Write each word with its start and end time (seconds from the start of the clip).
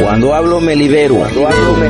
Cuando 0.00 0.34
hablo 0.34 0.60
me 0.60 0.76
libero. 0.76 1.16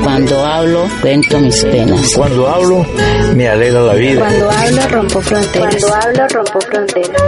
Cuando 0.02 0.44
hablo, 0.44 0.88
cuento 1.00 1.40
mis 1.40 1.64
penas. 1.64 2.10
Cuando 2.14 2.48
hablo 2.48 2.86
me 3.34 3.48
alegra 3.48 3.80
la 3.80 3.94
vida. 3.94 4.20
Cuando 4.20 4.50
hablo 4.50 4.88
rompo 4.88 5.20
fronteras. 5.20 5.84
Cuando 5.84 5.94
hablo 5.94 6.28
rompo 6.28 6.60
fronteras. 6.60 7.22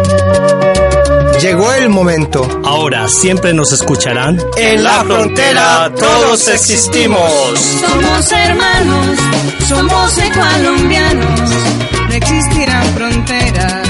Llegó 1.43 1.73
el 1.75 1.89
momento. 1.91 2.49
Ahora 2.65 3.09
siempre 3.09 3.53
nos 3.53 3.73
escucharán. 3.73 4.41
En 4.57 4.83
la 4.83 5.05
frontera 5.05 5.93
todos 5.95 6.49
existimos. 6.49 7.31
Somos 7.59 8.33
hermanos, 8.33 9.19
somos 9.69 10.15
colombianos. 10.35 11.41
No 12.09 12.15
existirán 12.15 12.85
fronteras 12.95 13.89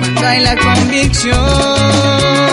cuando 0.00 0.26
hay 0.26 0.40
la 0.40 0.56
convicción 0.56 2.45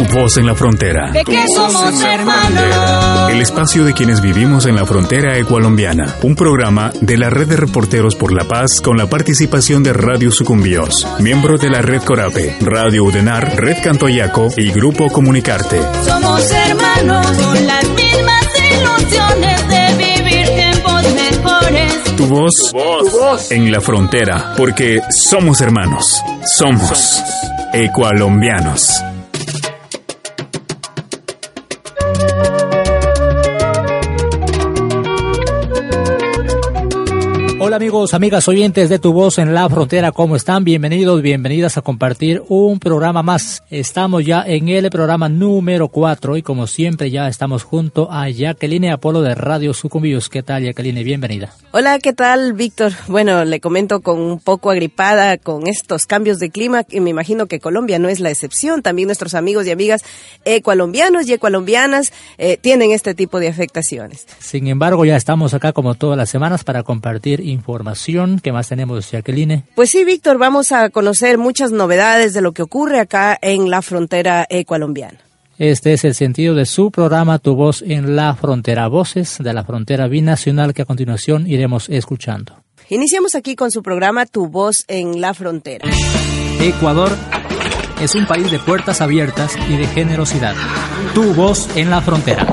tu 0.00 0.18
voz 0.18 0.38
en 0.38 0.46
la 0.46 0.54
frontera. 0.54 1.10
De 1.12 1.24
que 1.24 1.44
somos 1.54 2.00
hermanos. 2.02 3.30
El 3.30 3.40
espacio 3.40 3.84
de 3.84 3.92
quienes 3.92 4.20
vivimos 4.20 4.64
en 4.66 4.76
la 4.76 4.86
frontera 4.86 5.36
ecualombiana. 5.36 6.16
Un 6.22 6.34
programa 6.34 6.90
de 7.00 7.18
la 7.18 7.28
Red 7.28 7.48
de 7.48 7.56
Reporteros 7.56 8.14
por 8.14 8.32
la 8.32 8.44
Paz 8.44 8.80
con 8.80 8.96
la 8.96 9.08
participación 9.08 9.82
de 9.82 9.92
Radio 9.92 10.30
Sucumbíos, 10.30 11.06
miembro 11.18 11.58
de 11.58 11.68
la 11.68 11.82
Red 11.82 12.02
Corape, 12.02 12.56
Radio 12.60 13.04
Udenar, 13.04 13.56
Red 13.56 13.82
Cantoyaco 13.82 14.48
y 14.56 14.70
Grupo 14.70 15.08
Comunicarte. 15.08 15.78
Somos 16.04 16.50
hermanos 16.50 17.26
con 17.36 17.66
las 17.66 17.84
mismas 17.90 18.46
ilusiones 18.72 19.68
de 19.68 20.22
vivir 20.22 20.46
tiempos 20.46 21.02
mejores. 21.14 22.16
Tu 22.16 22.26
voz, 22.26 22.52
tu 22.70 22.78
voz, 22.78 23.10
tu 23.10 23.18
voz. 23.18 23.50
en 23.50 23.70
la 23.70 23.80
frontera, 23.80 24.54
porque 24.56 25.00
somos 25.10 25.60
hermanos. 25.60 26.22
Somos 26.46 27.22
ecualombianos. 27.72 29.09
Hola 37.70 37.76
amigos, 37.76 38.14
amigas 38.14 38.48
oyentes 38.48 38.88
de 38.88 38.98
Tu 38.98 39.12
Voz 39.12 39.38
en 39.38 39.54
la 39.54 39.70
Frontera, 39.70 40.10
¿cómo 40.10 40.34
están? 40.34 40.64
Bienvenidos, 40.64 41.22
bienvenidas 41.22 41.76
a 41.76 41.82
compartir 41.82 42.42
un 42.48 42.80
programa 42.80 43.22
más. 43.22 43.62
Estamos 43.70 44.26
ya 44.26 44.42
en 44.44 44.68
el 44.68 44.90
programa 44.90 45.28
número 45.28 45.86
4 45.86 46.36
y 46.36 46.42
como 46.42 46.66
siempre 46.66 47.12
ya 47.12 47.28
estamos 47.28 47.62
junto 47.62 48.10
a 48.10 48.28
Jacqueline 48.28 48.90
Apolo 48.90 49.22
de 49.22 49.36
Radio 49.36 49.72
Sucumbíos. 49.72 50.28
¿Qué 50.28 50.42
tal 50.42 50.64
Jacqueline? 50.64 51.04
Bienvenida. 51.04 51.54
Hola, 51.70 52.00
¿qué 52.00 52.12
tal 52.12 52.54
Víctor? 52.54 52.90
Bueno, 53.06 53.44
le 53.44 53.60
comento 53.60 54.00
con 54.00 54.18
un 54.18 54.40
poco 54.40 54.72
agripada 54.72 55.38
con 55.38 55.68
estos 55.68 56.06
cambios 56.06 56.40
de 56.40 56.50
clima 56.50 56.84
y 56.90 56.98
me 56.98 57.10
imagino 57.10 57.46
que 57.46 57.60
Colombia 57.60 58.00
no 58.00 58.08
es 58.08 58.18
la 58.18 58.30
excepción. 58.30 58.82
También 58.82 59.06
nuestros 59.06 59.34
amigos 59.34 59.68
y 59.68 59.70
amigas 59.70 60.02
ecualombianos 60.44 61.28
y 61.28 61.34
ecualombianas 61.34 62.12
eh, 62.36 62.56
tienen 62.56 62.90
este 62.90 63.14
tipo 63.14 63.38
de 63.38 63.46
afectaciones. 63.46 64.26
Sin 64.40 64.66
embargo, 64.66 65.04
ya 65.04 65.14
estamos 65.14 65.54
acá 65.54 65.72
como 65.72 65.94
todas 65.94 66.18
las 66.18 66.30
semanas 66.30 66.64
para 66.64 66.82
compartir 66.82 67.38
información 67.38 67.59
información. 67.60 68.40
¿Qué 68.42 68.52
más 68.52 68.68
tenemos, 68.68 69.10
Jacqueline? 69.10 69.64
Pues 69.74 69.90
sí, 69.90 70.04
Víctor, 70.04 70.38
vamos 70.38 70.72
a 70.72 70.88
conocer 70.90 71.38
muchas 71.38 71.70
novedades 71.70 72.32
de 72.34 72.40
lo 72.40 72.52
que 72.52 72.62
ocurre 72.62 72.98
acá 72.98 73.38
en 73.40 73.70
la 73.70 73.82
frontera 73.82 74.48
colombiana. 74.66 75.18
Este 75.58 75.92
es 75.92 76.04
el 76.04 76.14
sentido 76.14 76.54
de 76.54 76.64
su 76.64 76.90
programa 76.90 77.38
Tu 77.38 77.54
Voz 77.54 77.82
en 77.82 78.16
la 78.16 78.34
Frontera, 78.34 78.88
Voces 78.88 79.36
de 79.38 79.52
la 79.52 79.62
Frontera 79.62 80.08
Binacional 80.08 80.72
que 80.72 80.82
a 80.82 80.86
continuación 80.86 81.46
iremos 81.46 81.90
escuchando. 81.90 82.54
Iniciamos 82.88 83.34
aquí 83.34 83.54
con 83.56 83.70
su 83.70 83.82
programa 83.82 84.24
Tu 84.24 84.48
Voz 84.48 84.86
en 84.88 85.20
la 85.20 85.34
Frontera. 85.34 85.84
Ecuador 86.60 87.12
es 88.00 88.14
un 88.14 88.26
país 88.26 88.50
de 88.50 88.58
puertas 88.58 89.02
abiertas 89.02 89.54
y 89.68 89.76
de 89.76 89.86
generosidad. 89.86 90.54
Tu 91.14 91.34
Voz 91.34 91.68
en 91.76 91.90
la 91.90 92.00
Frontera 92.00 92.46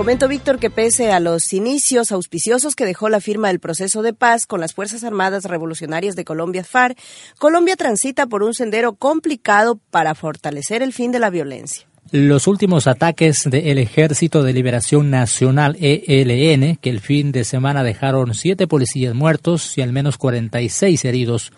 comento, 0.00 0.28
Víctor, 0.28 0.58
que 0.58 0.70
pese 0.70 1.12
a 1.12 1.20
los 1.20 1.52
inicios 1.52 2.10
auspiciosos 2.10 2.74
que 2.74 2.86
dejó 2.86 3.10
la 3.10 3.20
firma 3.20 3.48
del 3.48 3.60
proceso 3.60 4.00
de 4.00 4.14
paz 4.14 4.46
con 4.46 4.58
las 4.58 4.72
Fuerzas 4.72 5.04
Armadas 5.04 5.44
Revolucionarias 5.44 6.16
de 6.16 6.24
Colombia, 6.24 6.64
FARC, 6.64 6.98
Colombia 7.38 7.76
transita 7.76 8.26
por 8.26 8.42
un 8.42 8.54
sendero 8.54 8.94
complicado 8.94 9.78
para 9.90 10.14
fortalecer 10.14 10.80
el 10.80 10.94
fin 10.94 11.12
de 11.12 11.18
la 11.18 11.28
violencia. 11.28 11.86
Los 12.12 12.46
últimos 12.46 12.86
ataques 12.86 13.42
del 13.44 13.76
Ejército 13.76 14.42
de 14.42 14.54
Liberación 14.54 15.10
Nacional 15.10 15.76
ELN, 15.78 16.76
que 16.76 16.88
el 16.88 17.00
fin 17.00 17.30
de 17.30 17.44
semana 17.44 17.82
dejaron 17.82 18.32
siete 18.32 18.66
policías 18.66 19.14
muertos 19.14 19.76
y 19.76 19.82
al 19.82 19.92
menos 19.92 20.16
46 20.16 21.04
heridos, 21.04 21.52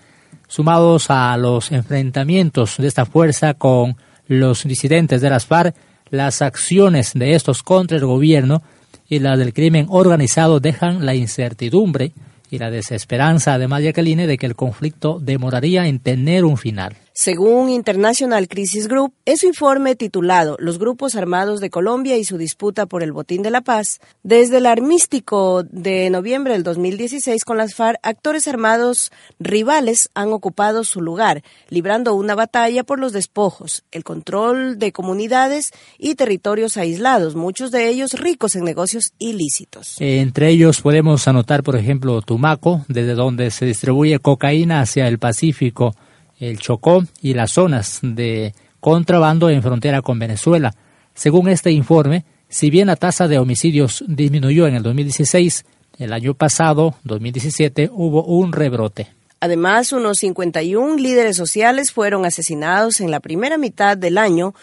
sumados 0.48 1.10
a 1.10 1.36
los 1.36 1.70
enfrentamientos 1.70 2.78
de 2.78 2.88
esta 2.88 3.06
fuerza 3.06 3.54
con 3.54 3.96
los 4.26 4.64
disidentes 4.64 5.20
de 5.20 5.30
las 5.30 5.46
FARC, 5.46 5.76
las 6.12 6.42
acciones 6.42 7.14
de 7.14 7.34
estos 7.34 7.62
contra 7.62 7.96
el 7.96 8.04
gobierno 8.04 8.62
y 9.08 9.18
las 9.18 9.38
del 9.38 9.54
crimen 9.54 9.86
organizado 9.88 10.60
dejan 10.60 11.06
la 11.06 11.14
incertidumbre 11.14 12.12
y 12.50 12.58
la 12.58 12.70
desesperanza, 12.70 13.54
además, 13.54 13.82
Jacqueline, 13.82 14.26
de 14.26 14.36
que 14.36 14.44
el 14.44 14.54
conflicto 14.54 15.18
demoraría 15.20 15.86
en 15.86 16.00
tener 16.00 16.44
un 16.44 16.58
final. 16.58 16.96
Según 17.14 17.68
International 17.68 18.48
Crisis 18.48 18.88
Group, 18.88 19.12
en 19.26 19.36
su 19.36 19.46
informe 19.46 19.96
titulado 19.96 20.56
Los 20.58 20.78
grupos 20.78 21.14
armados 21.14 21.60
de 21.60 21.68
Colombia 21.68 22.16
y 22.16 22.24
su 22.24 22.38
disputa 22.38 22.86
por 22.86 23.02
el 23.02 23.12
botín 23.12 23.42
de 23.42 23.50
la 23.50 23.60
paz, 23.60 24.00
desde 24.22 24.56
el 24.56 24.66
armístico 24.66 25.62
de 25.62 26.08
noviembre 26.08 26.54
del 26.54 26.62
2016 26.62 27.44
con 27.44 27.58
las 27.58 27.74
FARC, 27.74 27.98
actores 28.02 28.48
armados 28.48 29.12
rivales 29.38 30.08
han 30.14 30.32
ocupado 30.32 30.84
su 30.84 31.02
lugar, 31.02 31.42
librando 31.68 32.14
una 32.14 32.34
batalla 32.34 32.82
por 32.82 32.98
los 32.98 33.12
despojos, 33.12 33.84
el 33.92 34.04
control 34.04 34.78
de 34.78 34.92
comunidades 34.92 35.70
y 35.98 36.14
territorios 36.14 36.78
aislados, 36.78 37.34
muchos 37.34 37.70
de 37.72 37.88
ellos 37.88 38.14
ricos 38.14 38.56
en 38.56 38.64
negocios 38.64 39.12
ilícitos. 39.18 39.96
Entre 40.00 40.48
ellos 40.48 40.80
podemos 40.80 41.28
anotar, 41.28 41.62
por 41.62 41.76
ejemplo, 41.76 42.22
Tumaco, 42.22 42.86
desde 42.88 43.12
donde 43.12 43.50
se 43.50 43.66
distribuye 43.66 44.18
cocaína 44.18 44.80
hacia 44.80 45.08
el 45.08 45.18
Pacífico, 45.18 45.94
el 46.42 46.58
Chocó 46.58 47.04
y 47.20 47.34
las 47.34 47.52
zonas 47.52 48.00
de 48.02 48.54
contrabando 48.80 49.48
en 49.48 49.62
frontera 49.62 50.02
con 50.02 50.18
Venezuela. 50.18 50.74
Según 51.14 51.48
este 51.48 51.70
informe, 51.70 52.24
si 52.48 52.68
bien 52.68 52.88
la 52.88 52.96
tasa 52.96 53.28
de 53.28 53.38
homicidios 53.38 54.04
disminuyó 54.08 54.66
en 54.66 54.74
el 54.74 54.82
2016, 54.82 55.64
el 55.98 56.12
año 56.12 56.34
pasado, 56.34 56.96
2017, 57.04 57.90
hubo 57.92 58.24
un 58.24 58.52
rebrote. 58.52 59.08
Además, 59.38 59.92
unos 59.92 60.18
51 60.18 60.96
líderes 60.96 61.36
sociales 61.36 61.92
fueron 61.92 62.24
asesinados 62.24 63.00
en 63.00 63.10
la 63.10 63.20
primera 63.20 63.56
mitad 63.56 63.96
del 63.96 64.18
año, 64.18 64.54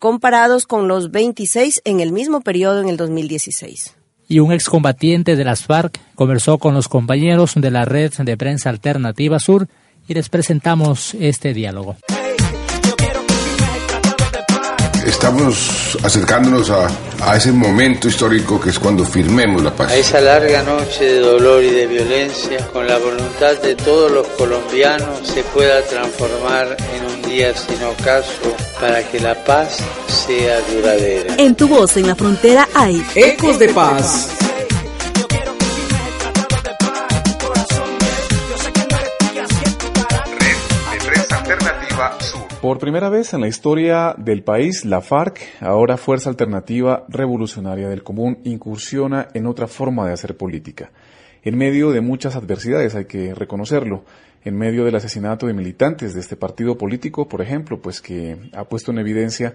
comparados 0.00 0.66
con 0.66 0.88
los 0.88 1.12
26 1.12 1.82
en 1.84 2.00
el 2.00 2.12
mismo 2.12 2.40
periodo 2.40 2.80
en 2.80 2.88
el 2.88 2.96
2016 2.96 3.94
y 4.30 4.38
un 4.38 4.52
excombatiente 4.52 5.34
de 5.34 5.44
las 5.44 5.64
FARC 5.64 5.98
conversó 6.14 6.58
con 6.58 6.72
los 6.72 6.86
compañeros 6.86 7.54
de 7.56 7.70
la 7.72 7.84
red 7.84 8.12
de 8.12 8.36
prensa 8.36 8.70
alternativa 8.70 9.40
sur 9.40 9.66
y 10.08 10.14
les 10.14 10.28
presentamos 10.28 11.14
este 11.14 11.54
diálogo. 11.54 11.96
Estamos 15.06 15.98
acercándonos 16.04 16.70
a, 16.70 16.88
a, 17.22 17.36
ese 17.36 17.52
momento 17.52 18.06
histórico 18.06 18.60
que 18.60 18.70
es 18.70 18.78
cuando 18.78 19.04
firmemos 19.04 19.62
la 19.62 19.74
paz. 19.74 19.90
A 19.90 19.96
esa 19.96 20.20
larga 20.20 20.62
noche 20.62 21.04
de 21.04 21.20
dolor 21.20 21.64
y 21.64 21.70
de 21.70 21.86
violencia, 21.86 22.66
con 22.68 22.86
la 22.86 22.98
voluntad 22.98 23.56
de 23.62 23.74
todos 23.76 24.10
los 24.12 24.26
colombianos, 24.28 25.26
se 25.26 25.42
pueda 25.42 25.82
transformar 25.82 26.76
en 26.94 27.06
un 27.06 27.22
día 27.22 27.56
sin 27.56 27.82
ocaso 27.82 28.54
para 28.78 29.02
que 29.10 29.20
la 29.20 29.42
paz 29.44 29.78
sea 30.06 30.60
duradera. 30.72 31.34
En 31.38 31.54
tu 31.54 31.66
voz 31.66 31.96
en 31.96 32.06
la 32.06 32.14
frontera 32.14 32.68
hay 32.74 33.02
ecos 33.14 33.58
de 33.58 33.70
paz. 33.70 34.49
Por 42.60 42.78
primera 42.78 43.08
vez 43.08 43.32
en 43.32 43.40
la 43.40 43.48
historia 43.48 44.14
del 44.18 44.42
país, 44.42 44.84
la 44.84 45.00
FARC, 45.00 45.40
ahora 45.60 45.96
Fuerza 45.96 46.28
Alternativa 46.28 47.06
Revolucionaria 47.08 47.88
del 47.88 48.02
Común, 48.02 48.36
incursiona 48.44 49.28
en 49.32 49.46
otra 49.46 49.66
forma 49.66 50.06
de 50.06 50.12
hacer 50.12 50.36
política. 50.36 50.90
En 51.42 51.56
medio 51.56 51.90
de 51.90 52.02
muchas 52.02 52.36
adversidades, 52.36 52.94
hay 52.94 53.06
que 53.06 53.34
reconocerlo, 53.34 54.04
en 54.44 54.58
medio 54.58 54.84
del 54.84 54.94
asesinato 54.94 55.46
de 55.46 55.54
militantes 55.54 56.12
de 56.12 56.20
este 56.20 56.36
partido 56.36 56.76
político, 56.76 57.26
por 57.26 57.40
ejemplo, 57.40 57.80
pues 57.80 58.02
que 58.02 58.36
ha 58.52 58.64
puesto 58.64 58.90
en 58.90 58.98
evidencia 58.98 59.54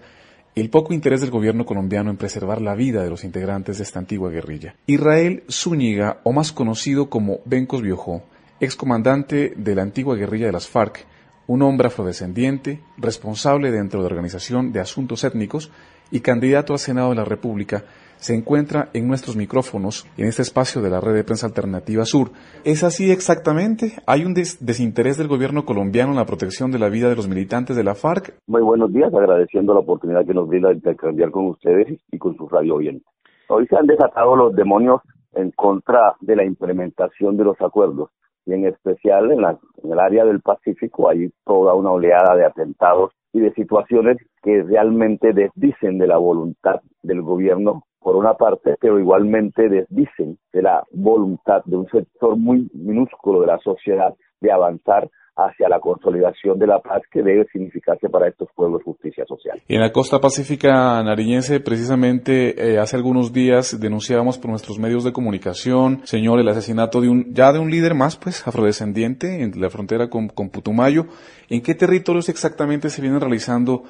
el 0.55 0.71
poco 0.71 0.91
interés 0.91 1.21
del 1.21 1.29
gobierno 1.29 1.63
colombiano 1.63 2.09
en 2.09 2.17
preservar 2.17 2.59
la 2.59 2.73
vida 2.73 3.03
de 3.03 3.11
los 3.11 3.23
integrantes 3.23 3.77
de 3.77 3.83
esta 3.83 3.99
antigua 3.99 4.31
guerrilla. 4.31 4.77
Israel 4.87 5.43
Zúñiga, 5.47 6.21
o 6.23 6.33
más 6.33 6.51
conocido 6.51 7.07
como 7.11 7.41
Bencos 7.45 7.83
Biojó, 7.83 8.23
excomandante 8.59 9.53
de 9.55 9.75
la 9.75 9.83
antigua 9.83 10.15
guerrilla 10.15 10.47
de 10.47 10.53
las 10.53 10.67
FARC, 10.67 11.05
un 11.47 11.61
hombre 11.61 11.87
afrodescendiente, 11.87 12.79
responsable 12.97 13.71
dentro 13.71 13.99
de 13.99 14.09
la 14.09 14.13
Organización 14.13 14.71
de 14.71 14.79
Asuntos 14.79 15.23
Étnicos 15.23 15.71
y 16.11 16.21
candidato 16.21 16.73
al 16.73 16.79
Senado 16.79 17.09
de 17.09 17.15
la 17.15 17.25
República, 17.25 17.83
se 18.17 18.33
encuentra 18.33 18.89
en 18.93 19.07
nuestros 19.07 19.35
micrófonos 19.35 20.07
en 20.17 20.27
este 20.27 20.41
espacio 20.41 20.81
de 20.81 20.89
la 20.89 21.01
red 21.01 21.13
de 21.13 21.23
prensa 21.23 21.47
alternativa 21.47 22.05
sur. 22.05 22.29
¿Es 22.63 22.83
así 22.83 23.11
exactamente? 23.11 23.93
¿Hay 24.07 24.23
un 24.23 24.33
desinterés 24.33 25.17
del 25.17 25.27
gobierno 25.27 25.65
colombiano 25.65 26.11
en 26.11 26.17
la 26.17 26.25
protección 26.25 26.71
de 26.71 26.79
la 26.79 26.89
vida 26.89 27.09
de 27.09 27.15
los 27.15 27.27
militantes 27.27 27.75
de 27.75 27.83
la 27.83 27.95
FARC? 27.95 28.33
Muy 28.47 28.61
buenos 28.61 28.91
días, 28.91 29.13
agradeciendo 29.13 29.73
la 29.73 29.81
oportunidad 29.81 30.25
que 30.25 30.33
nos 30.33 30.47
brinda 30.47 30.69
de 30.69 30.75
intercambiar 30.75 31.31
con 31.31 31.47
ustedes 31.47 31.99
y 32.11 32.17
con 32.17 32.35
su 32.35 32.47
radio 32.47 32.75
oyente. 32.75 33.05
Hoy 33.49 33.67
se 33.67 33.75
han 33.75 33.85
desatado 33.85 34.35
los 34.35 34.55
demonios 34.55 35.01
en 35.33 35.51
contra 35.51 36.15
de 36.21 36.35
la 36.35 36.45
implementación 36.45 37.37
de 37.37 37.43
los 37.43 37.59
acuerdos 37.61 38.09
y 38.45 38.53
en 38.53 38.65
especial 38.65 39.31
en, 39.31 39.43
en 39.43 39.91
el 39.91 39.99
área 39.99 40.25
del 40.25 40.41
Pacífico 40.41 41.09
hay 41.09 41.31
toda 41.45 41.73
una 41.73 41.91
oleada 41.91 42.35
de 42.35 42.45
atentados 42.45 43.11
y 43.33 43.39
de 43.39 43.53
situaciones 43.53 44.17
que 44.41 44.63
realmente 44.63 45.33
desdicen 45.33 45.97
de 45.97 46.07
la 46.07 46.17
voluntad 46.17 46.81
del 47.03 47.21
gobierno 47.21 47.83
por 47.99 48.15
una 48.15 48.35
parte, 48.35 48.75
pero 48.79 48.99
igualmente 48.99 49.67
desdicen 49.67 50.37
de 50.53 50.61
la 50.61 50.83
voluntad 50.91 51.63
de 51.65 51.75
un 51.75 51.87
sector 51.89 52.37
muy 52.37 52.69
minúsculo 52.73 53.41
de 53.41 53.47
la 53.47 53.57
sociedad 53.57 54.13
de 54.41 54.51
avanzar 54.51 55.09
hacia 55.35 55.67
la 55.67 55.79
consolidación 55.79 56.57
de 56.57 56.67
la 56.67 56.79
paz 56.79 57.01
que 57.11 57.21
debe 57.21 57.45
significarse 57.51 58.09
para 58.09 58.27
estos 58.27 58.47
pueblos 58.55 58.83
justicia 58.83 59.25
social. 59.25 59.61
En 59.67 59.81
la 59.81 59.91
costa 59.91 60.19
pacífica 60.19 61.03
nariñense, 61.03 61.59
precisamente 61.59 62.73
eh, 62.73 62.79
hace 62.79 62.95
algunos 62.95 63.33
días 63.33 63.79
denunciábamos 63.79 64.37
por 64.37 64.51
nuestros 64.51 64.79
medios 64.79 65.03
de 65.03 65.11
comunicación, 65.11 65.99
señor, 66.05 66.39
el 66.39 66.47
asesinato 66.47 67.01
de 67.01 67.09
un 67.09 67.33
ya 67.33 67.51
de 67.51 67.59
un 67.59 67.69
líder 67.69 67.95
más, 67.95 68.15
pues 68.17 68.47
afrodescendiente 68.47 69.43
en 69.43 69.59
la 69.59 69.69
frontera 69.69 70.09
con, 70.09 70.29
con 70.29 70.49
Putumayo. 70.49 71.05
¿En 71.49 71.61
qué 71.61 71.75
territorios 71.75 72.29
exactamente 72.29 72.89
se 72.89 73.01
vienen 73.01 73.19
realizando 73.19 73.83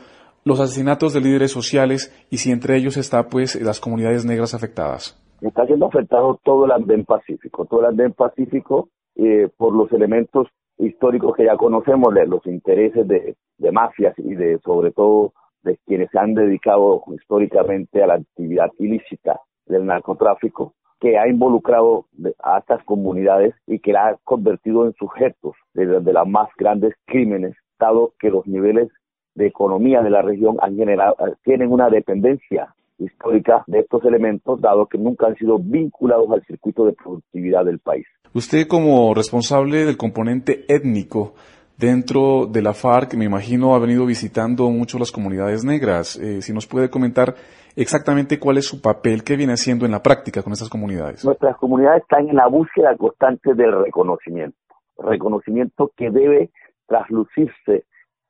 los 0.43 0.59
asesinatos 0.59 1.13
de 1.13 1.21
líderes 1.21 1.51
sociales 1.51 2.13
y 2.29 2.37
si 2.37 2.51
entre 2.51 2.77
ellos 2.77 2.97
está 2.97 3.29
pues 3.29 3.59
las 3.61 3.79
comunidades 3.79 4.25
negras 4.25 4.53
afectadas? 4.53 5.21
Está 5.41 5.65
siendo 5.65 5.87
afectado 5.87 6.39
todo 6.43 6.65
el 6.65 6.71
andén 6.71 7.05
pacífico, 7.05 7.65
todo 7.65 7.81
el 7.81 7.87
andén 7.87 8.13
pacífico 8.13 8.89
eh, 9.15 9.49
por 9.57 9.73
los 9.73 9.91
elementos 9.91 10.47
históricos 10.77 11.35
que 11.35 11.45
ya 11.45 11.55
conocemos, 11.57 12.13
los 12.27 12.45
intereses 12.45 13.07
de, 13.07 13.35
de 13.57 13.71
mafias 13.71 14.13
y 14.17 14.35
de 14.35 14.59
sobre 14.59 14.91
todo 14.91 15.33
de 15.63 15.77
quienes 15.85 16.09
se 16.11 16.19
han 16.19 16.33
dedicado 16.33 17.03
históricamente 17.13 18.03
a 18.03 18.07
la 18.07 18.15
actividad 18.15 18.71
ilícita 18.77 19.39
del 19.65 19.85
narcotráfico, 19.85 20.73
que 20.99 21.17
ha 21.17 21.27
involucrado 21.27 22.05
a 22.43 22.59
estas 22.59 22.83
comunidades 22.83 23.55
y 23.67 23.79
que 23.79 23.93
la 23.93 24.09
ha 24.09 24.17
convertido 24.23 24.85
en 24.85 24.93
sujetos 24.93 25.55
de, 25.73 25.99
de 25.99 26.13
las 26.13 26.27
más 26.27 26.49
grandes 26.57 26.93
crímenes, 27.05 27.55
dado 27.79 28.13
que 28.19 28.29
los 28.29 28.45
niveles 28.47 28.89
de 29.33 29.47
economía 29.47 30.01
de 30.01 30.09
la 30.09 30.21
región 30.21 30.57
han 30.61 30.75
generado, 30.77 31.15
tienen 31.43 31.71
una 31.71 31.89
dependencia 31.89 32.73
histórica 32.97 33.63
de 33.67 33.79
estos 33.79 34.05
elementos, 34.05 34.61
dado 34.61 34.85
que 34.87 34.97
nunca 34.97 35.27
han 35.27 35.35
sido 35.35 35.59
vinculados 35.59 36.31
al 36.31 36.45
circuito 36.45 36.85
de 36.85 36.93
productividad 36.93 37.65
del 37.65 37.79
país. 37.79 38.07
Usted 38.35 38.67
como 38.67 39.13
responsable 39.13 39.85
del 39.85 39.95
componente 39.95 40.65
étnico 40.67 41.35
dentro 41.77 42.47
de 42.47 42.61
la 42.61 42.73
FARC, 42.73 43.13
me 43.15 43.23
imagino, 43.23 43.73
ha 43.73 43.79
venido 43.79 44.05
visitando 44.05 44.69
mucho 44.69 44.99
las 44.99 45.09
comunidades 45.09 45.63
negras. 45.63 46.17
Eh, 46.17 46.41
si 46.41 46.51
nos 46.51 46.67
puede 46.67 46.89
comentar 46.89 47.35
exactamente 47.77 48.37
cuál 48.37 48.57
es 48.57 48.65
su 48.65 48.81
papel, 48.81 49.23
qué 49.23 49.37
viene 49.37 49.53
haciendo 49.53 49.85
en 49.85 49.93
la 49.93 50.03
práctica 50.03 50.43
con 50.43 50.51
estas 50.51 50.67
comunidades. 50.67 51.23
Nuestras 51.23 51.55
comunidades 51.55 52.01
están 52.01 52.27
en 52.27 52.35
la 52.35 52.47
búsqueda 52.47 52.93
constante 52.97 53.53
del 53.53 53.71
reconocimiento, 53.85 54.57
reconocimiento 54.97 55.93
que 55.95 56.09
debe 56.09 56.49
traslucirse 56.87 57.85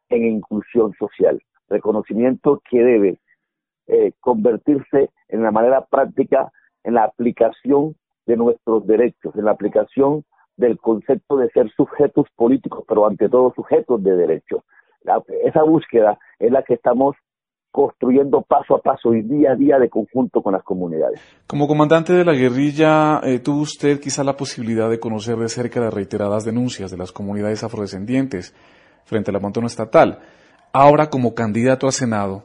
en 0.09 0.23
inclusión 0.23 0.93
social, 0.99 1.41
reconocimiento 1.67 2.61
que 2.69 2.77
debe 2.77 3.19
eh, 3.87 4.11
convertirse 4.19 5.09
en 5.29 5.41
la 5.41 5.49
manera 5.49 5.83
práctica 5.83 6.51
en 6.83 6.93
la 6.93 7.05
aplicación 7.05 7.95
de 8.25 8.38
nuestros 8.38 8.86
derechos, 8.88 9.36
en 9.36 9.45
la 9.45 9.51
aplicación 9.51 10.24
del 10.57 10.77
concepto 10.80 11.38
de 11.38 11.50
ser 11.50 11.69
sujetos 11.75 12.27
políticos, 12.36 12.83
pero 12.88 13.06
ante 13.06 13.30
todo 13.30 13.54
sujetos 13.56 14.04
de 14.04 14.16
derechos. 14.16 14.62
esa 15.44 15.63
búsqueda 15.63 16.18
es 16.39 16.51
la 16.51 16.63
que 16.63 16.75
estamos 16.75 17.16
construyendo 17.72 18.42
paso 18.42 18.75
a 18.75 18.81
paso 18.81 19.13
y 19.13 19.22
día 19.22 19.51
a 19.51 19.56
día 19.56 19.77
de 19.77 19.89
conjunto 19.89 20.42
con 20.42 20.54
las 20.54 20.63
comunidades. 20.63 21.19
Como 21.45 21.68
comandante 21.68 22.13
de 22.13 22.24
la 22.24 22.31
guerrilla, 22.31 23.19
eh, 23.22 23.39
tuvo 23.39 23.63
usted 23.63 24.00
quizá 24.00 24.24
la 24.24 24.38
posibilidad 24.38 24.89
de 24.89 24.98
conocer 24.98 25.36
de 25.36 25.50
cerca 25.50 25.81
las 25.81 25.94
reiteradas 25.94 26.45
denuncias 26.45 26.89
de 26.89 26.98
las 26.98 27.12
comunidades 27.12 27.66
afrodescendientes 27.66 28.56
frente 29.04 29.30
al 29.30 29.36
abandono 29.36 29.68
estatal. 29.68 30.19
Ahora, 30.72 31.10
como 31.10 31.36
candidato 31.36 31.86
a 31.88 31.92
Senado, 31.92 32.44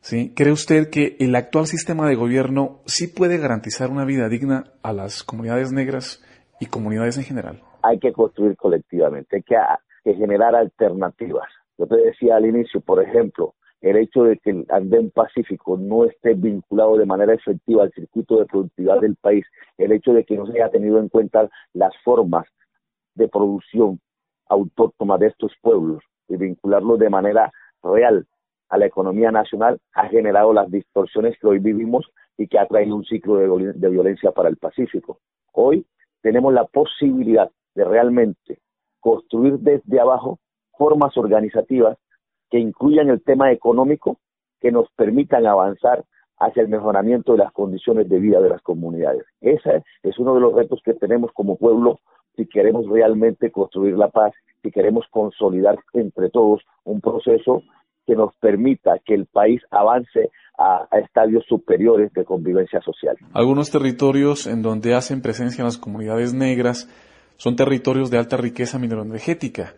¿sí? 0.00 0.32
¿cree 0.34 0.52
usted 0.52 0.90
que 0.90 1.16
el 1.20 1.34
actual 1.34 1.66
sistema 1.66 2.08
de 2.08 2.14
gobierno 2.14 2.80
sí 2.86 3.08
puede 3.08 3.38
garantizar 3.38 3.90
una 3.90 4.04
vida 4.04 4.28
digna 4.28 4.64
a 4.82 4.92
las 4.92 5.22
comunidades 5.22 5.72
negras 5.72 6.24
y 6.60 6.66
comunidades 6.66 7.18
en 7.18 7.24
general? 7.24 7.62
Hay 7.82 7.98
que 7.98 8.12
construir 8.12 8.56
colectivamente, 8.56 9.36
hay 9.36 9.42
que, 9.42 9.56
que 10.04 10.14
generar 10.14 10.54
alternativas. 10.54 11.48
Yo 11.78 11.86
te 11.86 11.96
decía 11.96 12.36
al 12.36 12.46
inicio, 12.46 12.80
por 12.80 13.02
ejemplo, 13.02 13.54
el 13.80 13.96
hecho 13.96 14.24
de 14.24 14.38
que 14.38 14.50
el 14.50 14.66
andén 14.70 15.10
pacífico 15.10 15.76
no 15.76 16.04
esté 16.04 16.34
vinculado 16.34 16.96
de 16.96 17.06
manera 17.06 17.34
efectiva 17.34 17.84
al 17.84 17.92
circuito 17.92 18.38
de 18.38 18.46
productividad 18.46 19.00
del 19.00 19.14
país, 19.16 19.46
el 19.76 19.92
hecho 19.92 20.12
de 20.12 20.24
que 20.24 20.36
no 20.36 20.46
se 20.46 20.54
haya 20.54 20.70
tenido 20.70 20.98
en 20.98 21.08
cuenta 21.08 21.48
las 21.74 21.92
formas 22.02 22.46
de 23.14 23.28
producción 23.28 24.00
autóctona 24.48 25.18
de 25.18 25.28
estos 25.28 25.52
pueblos 25.60 26.02
y 26.28 26.36
vincularlo 26.36 26.96
de 26.96 27.10
manera 27.10 27.52
real 27.82 28.26
a 28.68 28.78
la 28.78 28.86
economía 28.86 29.30
nacional 29.30 29.80
ha 29.94 30.08
generado 30.08 30.52
las 30.52 30.70
distorsiones 30.70 31.38
que 31.38 31.46
hoy 31.46 31.58
vivimos 31.58 32.10
y 32.36 32.46
que 32.46 32.58
ha 32.58 32.66
traído 32.66 32.96
un 32.96 33.04
ciclo 33.04 33.36
de, 33.36 33.88
violencia 33.90 34.32
para 34.32 34.48
el 34.48 34.56
Pacífico. 34.56 35.18
Hoy 35.52 35.86
tenemos 36.22 36.52
la 36.52 36.64
posibilidad 36.64 37.50
de 37.74 37.84
realmente 37.84 38.60
construir 39.00 39.58
desde 39.58 40.00
abajo 40.00 40.38
formas 40.76 41.16
organizativas 41.16 41.96
que 42.50 42.58
incluyan 42.58 43.10
el 43.10 43.22
tema 43.22 43.52
económico, 43.52 44.18
que 44.60 44.72
nos 44.72 44.90
permitan 44.92 45.46
avanzar 45.46 46.04
hacia 46.38 46.62
el 46.62 46.68
mejoramiento 46.68 47.32
de 47.32 47.38
las 47.38 47.52
condiciones 47.52 48.08
de 48.08 48.20
vida 48.20 48.40
de 48.40 48.48
las 48.48 48.62
comunidades. 48.62 49.24
Ese 49.40 49.82
es 50.02 50.18
uno 50.18 50.34
de 50.34 50.40
los 50.40 50.54
retos 50.54 50.80
que 50.84 50.94
tenemos 50.94 51.32
como 51.32 51.56
pueblo 51.56 52.00
si 52.36 52.46
queremos 52.46 52.86
realmente 52.88 53.50
construir 53.50 53.96
la 53.98 54.08
paz, 54.08 54.32
si 54.62 54.70
queremos 54.70 55.06
consolidar 55.10 55.78
entre 55.92 56.30
todos 56.30 56.62
un 56.84 57.00
proceso 57.00 57.62
que 58.08 58.16
nos 58.16 58.34
permita 58.40 58.98
que 59.04 59.12
el 59.12 59.26
país 59.26 59.60
avance 59.70 60.30
a, 60.56 60.88
estadios 61.04 61.44
superiores 61.46 62.10
de 62.14 62.24
convivencia 62.24 62.80
social. 62.80 63.18
Algunos 63.34 63.70
territorios 63.70 64.46
en 64.46 64.62
donde 64.62 64.94
hacen 64.94 65.20
presencia 65.20 65.62
las 65.62 65.76
comunidades 65.76 66.32
negras 66.32 66.88
son 67.36 67.54
territorios 67.54 68.10
de 68.10 68.16
alta 68.16 68.38
riqueza 68.38 68.78
mineroenergética. 68.78 69.74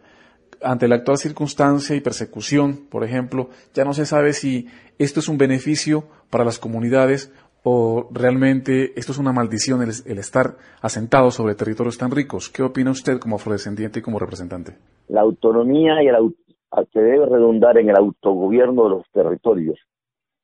Ante 0.62 0.86
la 0.86 0.94
actual 0.94 1.18
circunstancia 1.18 1.96
y 1.96 2.00
persecución, 2.00 2.86
por 2.88 3.02
ejemplo, 3.02 3.48
ya 3.74 3.84
no 3.84 3.94
se 3.94 4.06
sabe 4.06 4.32
si 4.32 4.68
esto 5.00 5.18
es 5.18 5.28
un 5.28 5.36
beneficio 5.36 6.04
para 6.30 6.44
las 6.44 6.60
comunidades 6.60 7.34
o 7.64 8.08
realmente 8.12 8.92
esto 8.96 9.10
es 9.10 9.18
una 9.18 9.32
maldición 9.32 9.82
el, 9.82 10.18
estar 10.18 10.54
asentado 10.80 11.32
sobre 11.32 11.56
territorios 11.56 11.98
tan 11.98 12.12
ricos. 12.12 12.48
¿Qué 12.48 12.62
opina 12.62 12.92
usted 12.92 13.18
como 13.18 13.36
afrodescendiente 13.36 13.98
y 13.98 14.02
como 14.02 14.20
representante? 14.20 14.76
La 15.08 15.22
autonomía 15.22 16.00
y 16.00 16.06
el 16.06 16.14
que 16.92 17.00
debe 17.00 17.26
redundar 17.26 17.78
en 17.78 17.90
el 17.90 17.96
autogobierno 17.96 18.84
de 18.84 18.90
los 18.90 19.10
territorios 19.10 19.78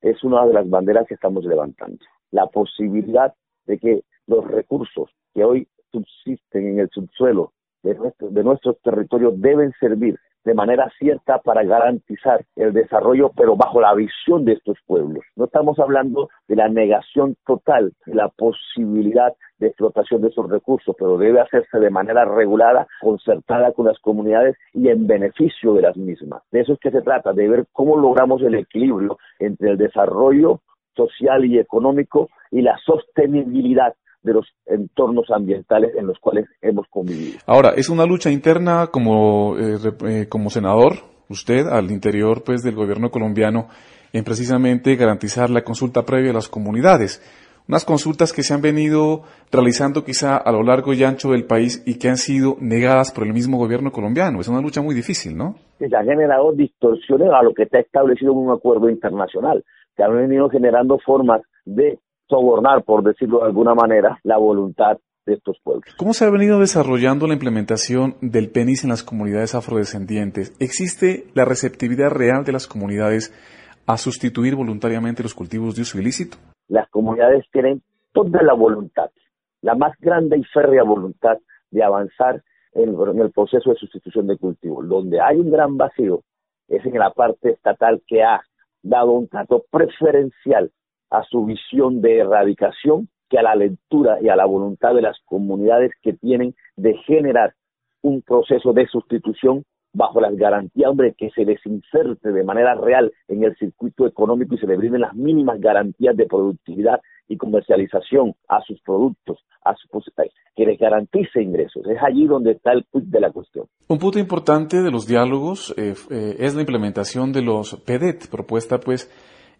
es 0.00 0.23
una 0.25 0.45
de 0.47 0.52
las 0.52 0.68
banderas 0.68 1.06
que 1.06 1.14
estamos 1.14 1.45
levantando. 1.45 1.99
La 2.30 2.47
posibilidad 2.47 3.35
de 3.66 3.78
que 3.78 4.02
los 4.26 4.47
recursos 4.47 5.11
que 5.35 5.45
hoy 5.45 5.68
subsisten 5.92 6.66
en 6.68 6.80
el 6.80 6.90
subsuelo 6.90 7.52
de, 7.83 7.97
de 8.18 8.45
nuestros 8.45 8.80
territorios 8.83 9.40
deben 9.40 9.73
servir 9.80 10.18
de 10.45 10.54
manera 10.54 10.90
cierta 10.99 11.38
para 11.38 11.64
garantizar 11.64 12.45
el 12.54 12.73
desarrollo, 12.73 13.33
pero 13.37 13.56
bajo 13.56 13.80
la 13.80 13.95
visión 13.95 14.45
de 14.45 14.52
estos 14.52 14.78
pueblos. 14.87 15.25
No 15.35 15.47
estamos 15.47 15.78
hablando 15.80 16.28
de 16.47 16.54
la 16.54 16.68
negación 16.68 17.37
total 17.45 17.92
de 18.06 18.14
la 18.14 18.28
posibilidad 18.28 19.35
de 19.59 19.69
explotación 19.69 20.23
de 20.23 20.29
esos 20.29 20.49
recursos, 20.51 20.95
pero 20.99 21.17
debe 21.17 21.41
hacerse 21.41 21.79
de 21.79 21.91
manera 21.91 22.25
regulada, 22.25 22.87
concertada 23.01 23.73
con 23.73 23.87
las 23.87 23.99
comunidades 24.01 24.57
y 24.75 24.89
en 24.89 25.07
beneficio 25.07 25.75
de 25.75 25.83
las 25.83 25.97
mismas. 25.97 26.43
De 26.51 26.61
eso 26.61 26.75
es 26.75 26.81
que 26.81 26.91
se 26.91 27.03
trata, 27.03 27.33
de 27.33 27.49
ver 27.49 27.67
cómo 27.73 27.97
logramos 27.97 28.43
el 28.43 28.55
equilibrio 28.55 29.19
entre 29.39 29.71
el 29.71 29.79
desarrollo 29.79 30.61
social 30.95 31.45
y 31.45 31.59
económico 31.59 32.29
y 32.51 32.63
la 32.63 32.77
sostenibilidad 32.85 33.95
de 34.23 34.33
los 34.33 34.47
entornos 34.67 35.31
ambientales 35.31 35.95
en 35.97 36.07
los 36.07 36.19
cuales 36.19 36.47
hemos 36.61 36.87
convivido. 36.89 37.39
Ahora, 37.47 37.75
es 37.77 37.89
una 37.89 38.05
lucha 38.05 38.31
interna 38.31 38.89
como, 38.89 39.57
eh, 39.57 39.79
eh, 40.05 40.27
como 40.29 40.51
senador, 40.51 40.95
usted, 41.29 41.67
al 41.67 41.91
interior 41.91 42.43
pues 42.45 42.63
del 42.63 42.75
gobierno 42.75 43.11
colombiano, 43.11 43.69
en 44.13 44.25
precisamente 44.25 44.97
garantizar 44.97 45.51
la 45.51 45.63
consulta 45.63 46.03
previa 46.03 46.31
a 46.31 46.35
las 46.35 46.49
comunidades. 46.49 47.21
Unas 47.69 47.85
consultas 47.85 48.33
que 48.33 48.45
se 48.45 48.55
han 48.55 48.63
venido 48.63 49.23
realizando 49.51 50.05
quizá 50.05 50.37
a 50.37 50.53
lo 50.53 50.63
largo 50.63 50.93
y 50.95 51.03
ancho 51.03 51.31
del 51.31 51.47
país 51.47 51.83
y 51.85 51.99
que 51.99 52.09
han 52.09 52.17
sido 52.17 52.57
negadas 52.61 53.11
por 53.11 53.27
el 53.27 53.33
mismo 53.33 53.59
gobierno 53.59 53.91
colombiano. 53.91 54.41
Es 54.41 54.47
una 54.47 54.61
lucha 54.61 54.83
muy 54.83 54.95
difícil, 54.95 55.37
¿no? 55.37 55.57
Que 55.79 55.89
se 55.89 55.97
han 55.97 56.07
generado 56.07 56.53
distorsiones 56.53 57.29
a 57.33 57.43
lo 57.43 57.53
que 57.55 57.65
está 57.65 57.81
establecido 57.81 58.33
en 58.33 58.39
un 58.39 58.53
acuerdo 58.53 58.89
internacional, 58.89 59.65
que 59.97 60.05
han 60.05 60.15
venido 60.15 60.49
generando 60.49 60.99
formas 61.05 61.43
de 61.65 61.99
sobornar, 62.29 62.85
por 62.85 63.03
decirlo 63.03 63.41
de 63.41 63.47
alguna 63.47 63.75
manera, 63.75 64.21
la 64.23 64.39
voluntad 64.39 64.99
de 65.27 65.35
estos 65.35 65.59
pueblos. 65.65 65.93
¿Cómo 65.97 66.13
se 66.13 66.25
ha 66.25 66.31
venido 66.31 66.61
desarrollando 66.61 67.27
la 67.27 67.35
implementación 67.35 68.15
del 68.21 68.49
PENIS 68.49 68.85
en 68.85 68.91
las 68.91 69.03
comunidades 69.03 69.57
afrodescendientes? 69.57 70.55
¿Existe 70.61 71.25
la 71.35 71.45
receptividad 71.45 72.11
real 72.11 72.45
de 72.45 72.53
las 72.53 72.69
comunidades 72.69 73.35
a 73.87 73.97
sustituir 73.97 74.55
voluntariamente 74.55 75.25
los 75.25 75.35
cultivos 75.35 75.75
de 75.75 75.83
uso 75.83 75.99
ilícito? 75.99 76.37
Las 76.69 76.89
comunidades 76.89 77.45
tienen 77.53 77.83
toda 78.13 78.43
la 78.43 78.55
voluntad, 78.55 79.11
la 79.63 79.75
más 79.75 79.97
grande 79.99 80.39
y 80.39 80.45
férrea 80.45 80.83
voluntad 80.83 81.39
de 81.71 81.83
avanzar 81.83 82.43
en, 82.73 82.95
el 83.21 83.31
proceso 83.31 83.71
de 83.71 83.77
sustitución 83.77 84.27
de 84.27 84.39
cultivos. 84.39 84.89
Donde 84.89 85.21
hay 85.21 85.37
un 85.37 85.51
gran 85.51 85.77
vacío 85.77 86.23
es 86.69 86.85
en 86.85 86.99
la 86.99 87.11
parte 87.11 87.51
estatal 87.51 88.03
que 88.07 88.23
ha 88.23 88.43
dado 88.83 89.13
un 89.13 89.29
trato 89.29 89.65
preferencial 89.71 90.71
a 91.11 91.23
su 91.25 91.45
visión 91.45 92.01
de 92.01 92.19
erradicación 92.19 93.09
que 93.29 93.39
a 93.39 93.43
la 93.43 93.55
lectura 93.55 94.19
y 94.21 94.29
a 94.29 94.37
la 94.37 94.45
voluntad 94.45 94.95
de 94.95 95.03
las 95.03 95.19
comunidades 95.25 95.93
que 96.03 96.13
tienen 96.13 96.55
de 96.77 96.95
generar 97.07 97.55
un 98.03 98.23
proceso 98.23 98.73
de 98.73 98.87
sustitución 98.87 99.65
bajo 99.97 100.21
las 100.21 100.37
garantías, 100.37 100.93
que 101.17 101.31
se 101.31 101.45
les 101.45 101.65
inserte 101.65 102.31
de 102.31 102.45
manera 102.45 102.75
real 102.75 103.12
en 103.29 103.45
el 103.45 103.57
circuito 103.57 104.07
económico 104.07 104.55
y 104.55 104.59
se 104.59 104.67
le 104.67 104.76
brinden 104.76 105.00
las 105.00 105.15
mínimas 105.15 105.59
garantías 105.61 106.17
de 106.17 106.26
productividad 106.26 107.00
y 107.29 107.37
comercialización 107.37 108.35
a 108.49 108.61
sus 108.61 108.81
productos, 108.83 109.38
a 109.65 109.75
su 109.75 109.88
que 110.55 110.65
les 110.65 110.79
garantice 110.79 111.43
ingresos. 111.43 111.87
Es 111.87 111.99
allí 112.03 112.26
donde 112.26 112.53
está 112.53 112.73
el 112.73 112.85
punto 112.85 113.09
de 113.11 113.21
la 113.21 113.31
cuestión. 113.31 113.67
Un 113.88 113.99
punto 113.99 114.19
importante 114.19 114.83
de 114.83 114.91
los 114.91 115.07
diálogos 115.07 115.75
eh, 115.76 115.95
eh, 116.11 116.37
es 116.38 116.55
la 116.55 116.61
implementación 116.61 117.33
de 117.33 117.43
los 117.43 117.76
PEDET, 117.81 118.29
propuesta 118.31 118.79
pues 118.79 119.11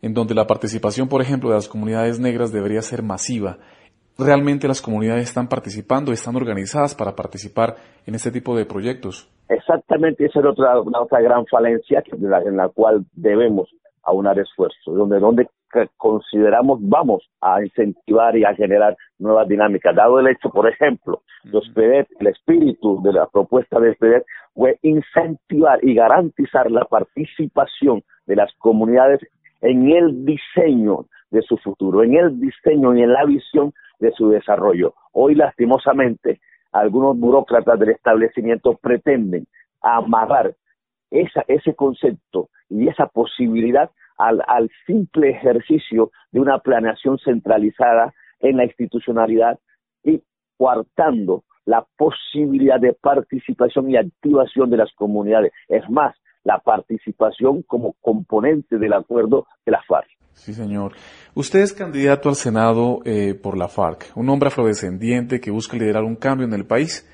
en 0.03 0.15
donde 0.15 0.35
la 0.35 0.47
participación, 0.47 1.09
por 1.09 1.23
ejemplo, 1.23 1.49
de 1.49 1.57
las 1.57 1.69
comunidades 1.69 2.21
negras 2.21 2.53
debería 2.53 2.83
ser 2.83 3.03
masiva. 3.03 3.59
¿Realmente 4.19 4.67
las 4.67 4.81
comunidades 4.81 5.25
están 5.25 5.47
participando, 5.47 6.11
están 6.11 6.37
organizadas 6.37 6.95
para 6.95 7.15
participar 7.15 7.77
en 8.07 8.15
este 8.15 8.31
tipo 8.31 8.57
de 8.57 8.65
proyectos? 8.65 9.31
Exactamente, 9.49 10.25
esa 10.25 10.41
es 10.41 10.47
otra, 10.47 10.81
una 10.81 11.01
otra 11.03 11.21
gran 11.21 11.45
falencia 11.47 12.03
en 12.11 12.57
la 12.57 12.69
cual 12.71 13.05
debemos 13.13 13.69
aunar 14.03 14.39
esfuerzos, 14.39 14.97
donde, 14.97 15.19
donde 15.19 15.49
consideramos 15.99 16.79
vamos 16.81 17.29
a 17.43 17.63
incentivar 17.63 18.37
y 18.37 18.45
a 18.45 18.55
generar 18.55 18.97
nuevas 19.19 19.49
dinámicas. 19.49 19.95
Dado 19.95 20.19
el 20.21 20.29
hecho, 20.29 20.49
por 20.49 20.67
ejemplo, 20.67 21.23
los 21.45 21.69
PEDET, 21.75 22.09
el 22.19 22.29
espíritu 22.29 23.03
de 23.03 23.13
la 23.13 23.27
propuesta 23.27 23.79
del 23.79 23.97
PEDET 23.97 24.25
fue 24.55 24.79
incentivar 24.83 25.79
y 25.83 25.95
garantizar 25.95 26.71
la 26.71 26.85
participación 26.85 28.03
de 28.27 28.37
las 28.37 28.51
comunidades 28.59 29.21
en 29.61 29.91
el 29.91 30.25
diseño 30.25 31.05
de 31.31 31.43
su 31.43 31.57
futuro, 31.59 32.03
en 32.03 32.15
el 32.15 32.41
diseño 32.41 32.95
y 32.95 33.03
en 33.03 33.13
la 33.13 33.25
visión 33.25 33.75
de 33.99 34.13
su 34.13 34.31
desarrollo. 34.31 34.95
Hoy, 35.13 35.35
lastimosamente, 35.35 36.41
algunos 36.73 37.19
burócratas 37.19 37.79
del 37.79 37.91
establecimiento 37.91 38.77
pretenden 38.77 39.47
amarrar 39.81 40.55
esa, 41.11 41.45
ese 41.49 41.75
concepto 41.75 42.49
y 42.69 42.89
esa 42.89 43.07
posibilidad 43.07 43.91
al, 44.19 44.43
al 44.47 44.71
simple 44.87 45.31
ejercicio 45.31 46.11
de 46.33 46.41
una 46.41 46.59
planeación 46.59 47.19
centralizada 47.19 48.13
en 48.41 48.57
la 48.57 48.65
institucionalidad 48.65 49.59
y 50.03 50.23
coartando 50.57 51.45
la 51.65 51.87
posibilidad 51.97 52.81
de 52.81 52.93
participación 52.95 53.91
y 53.91 53.97
activación 53.97 54.71
de 54.71 54.77
las 54.79 54.93
comunidades. 54.95 55.53
Es 55.69 55.89
más, 55.91 56.17
la 56.45 56.59
participación 56.61 57.63
como 57.63 57.95
componente 58.01 58.79
del 58.79 58.93
acuerdo 58.93 59.47
de 59.65 59.73
la 59.73 59.83
FARC. 59.83 60.09
Sí, 60.37 60.55
señor. 60.55 60.93
Usted 61.35 61.61
es 61.61 61.73
candidato 61.73 62.29
al 62.29 62.37
Senado 62.37 63.01
eh, 63.05 63.35
por 63.35 63.59
la 63.59 63.69
FARC, 63.69 64.13
un 64.15 64.29
hombre 64.29 64.49
afrodescendiente 64.49 65.41
que 65.41 65.51
busca 65.51 65.77
liderar 65.77 66.05
un 66.05 66.17
cambio 66.17 66.47
en 66.47 66.53
el 66.53 66.65
país. 66.65 67.05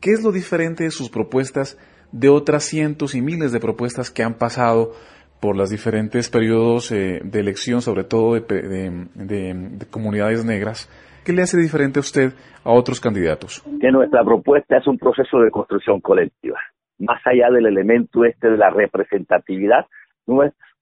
¿Qué 0.00 0.10
es 0.10 0.22
lo 0.22 0.30
diferente 0.30 0.84
de 0.84 0.90
sus 0.90 1.08
propuestas 1.08 1.78
de 2.12 2.28
otras 2.28 2.64
cientos 2.64 3.14
y 3.14 3.22
miles 3.22 3.52
de 3.52 3.60
propuestas 3.60 4.10
que 4.10 4.22
han 4.22 4.34
pasado 4.34 4.92
por 5.40 5.56
los 5.56 5.70
diferentes 5.70 6.28
periodos 6.28 6.92
eh, 6.92 7.20
de 7.24 7.40
elección, 7.40 7.80
sobre 7.80 8.04
todo 8.04 8.34
de, 8.34 9.86
comunidades 9.90 10.44
negras? 10.44 10.90
¿Qué 11.24 11.32
le 11.32 11.42
hace 11.42 11.56
diferente 11.56 11.98
a 11.98 12.02
usted 12.02 12.32
a 12.64 12.72
otros 12.72 13.00
candidatos? 13.00 13.62
Que 13.80 13.90
nuestra 13.90 14.24
propuesta 14.24 14.76
es 14.76 14.86
un 14.86 14.98
proceso 14.98 15.38
de 15.38 15.50
construcción 15.50 16.00
colectiva 16.00 16.58
más 17.02 17.20
allá 17.26 17.50
del 17.50 17.66
elemento 17.66 18.24
este 18.24 18.50
de 18.50 18.56
la 18.56 18.70
representatividad, 18.70 19.86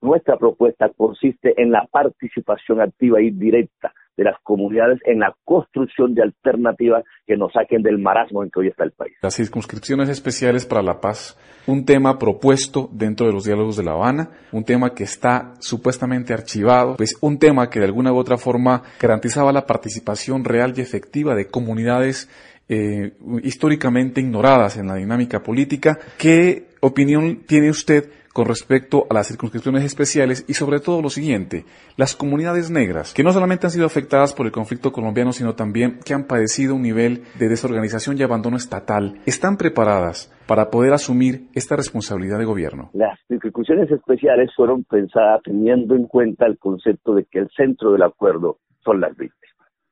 nuestra 0.01 0.37
propuesta 0.37 0.91
consiste 0.97 1.55
en 1.57 1.71
la 1.71 1.87
participación 1.91 2.81
activa 2.81 3.21
y 3.21 3.31
directa 3.31 3.93
de 4.17 4.25
las 4.25 4.39
comunidades 4.43 4.99
en 5.07 5.21
la 5.21 5.35
construcción 5.45 6.15
de 6.15 6.23
alternativas 6.23 7.05
que 7.27 7.39
nos 7.39 7.53
saquen 7.53 7.83
del 7.83 7.99
marasmo 7.99 8.43
en 8.43 8.51
que 8.51 8.61
hoy 8.61 8.69
está 8.69 8.85
el 8.85 8.93
país. 8.93 9.15
Las 9.23 9.35
circunscripciones 9.35 10.11
especiales 10.11 10.67
para 10.67 10.83
la 10.83 11.01
paz, 11.01 11.39
un 11.67 11.87
tema 11.87 12.19
propuesto 12.19 12.91
dentro 12.93 13.27
de 13.27 13.33
los 13.33 13.45
diálogos 13.45 13.79
de 13.79 13.85
La 13.85 13.93
Habana, 13.93 14.31
un 14.53 14.65
tema 14.65 14.93
que 14.93 15.05
está 15.05 15.55
supuestamente 15.61 16.35
archivado, 16.35 16.97
pues 16.97 17.17
un 17.23 17.39
tema 17.39 17.71
que 17.71 17.79
de 17.79 17.87
alguna 17.87 18.13
u 18.13 18.19
otra 18.19 18.37
forma 18.37 18.83
garantizaba 19.01 19.53
la 19.53 19.65
participación 19.65 20.45
real 20.45 20.75
y 20.77 20.83
efectiva 20.83 21.35
de 21.35 21.49
comunidades 21.49 22.29
eh, 22.73 23.15
históricamente 23.43 24.21
ignoradas 24.21 24.77
en 24.77 24.87
la 24.87 24.95
dinámica 24.95 25.43
política. 25.43 25.99
¿Qué 26.17 26.69
opinión 26.81 27.41
tiene 27.45 27.69
usted 27.69 28.09
con 28.33 28.47
respecto 28.47 29.07
a 29.11 29.15
las 29.15 29.27
circunscripciones 29.27 29.85
especiales 29.85 30.45
y 30.49 30.55
sobre 30.55 30.79
todo 30.79 31.03
lo 31.03 31.11
siguiente, 31.11 31.65
las 31.97 32.15
comunidades 32.15 32.71
negras, 32.71 33.13
que 33.13 33.25
no 33.25 33.33
solamente 33.33 33.67
han 33.67 33.73
sido 33.73 33.87
afectadas 33.87 34.33
por 34.33 34.47
el 34.47 34.53
conflicto 34.53 34.93
colombiano, 34.93 35.33
sino 35.33 35.57
también 35.57 35.99
que 36.05 36.15
han 36.15 36.29
padecido 36.29 36.77
un 36.77 36.83
nivel 36.83 37.25
de 37.41 37.49
desorganización 37.49 38.17
y 38.17 38.23
abandono 38.23 38.57
estatal, 38.57 39.21
¿están 39.27 39.57
preparadas 39.57 40.33
para 40.47 40.71
poder 40.71 40.93
asumir 40.93 41.49
esta 41.55 41.75
responsabilidad 41.75 42.39
de 42.39 42.45
gobierno? 42.45 42.91
Las 42.93 43.19
circunscripciones 43.27 43.91
especiales 43.91 44.51
fueron 44.55 44.85
pensadas 44.85 45.41
teniendo 45.43 45.97
en 45.97 46.07
cuenta 46.07 46.47
el 46.47 46.57
concepto 46.57 47.15
de 47.15 47.25
que 47.25 47.41
el 47.41 47.49
centro 47.57 47.91
del 47.93 48.03
acuerdo 48.03 48.59
son 48.85 49.01
las 49.01 49.11
víctimas. 49.17 49.50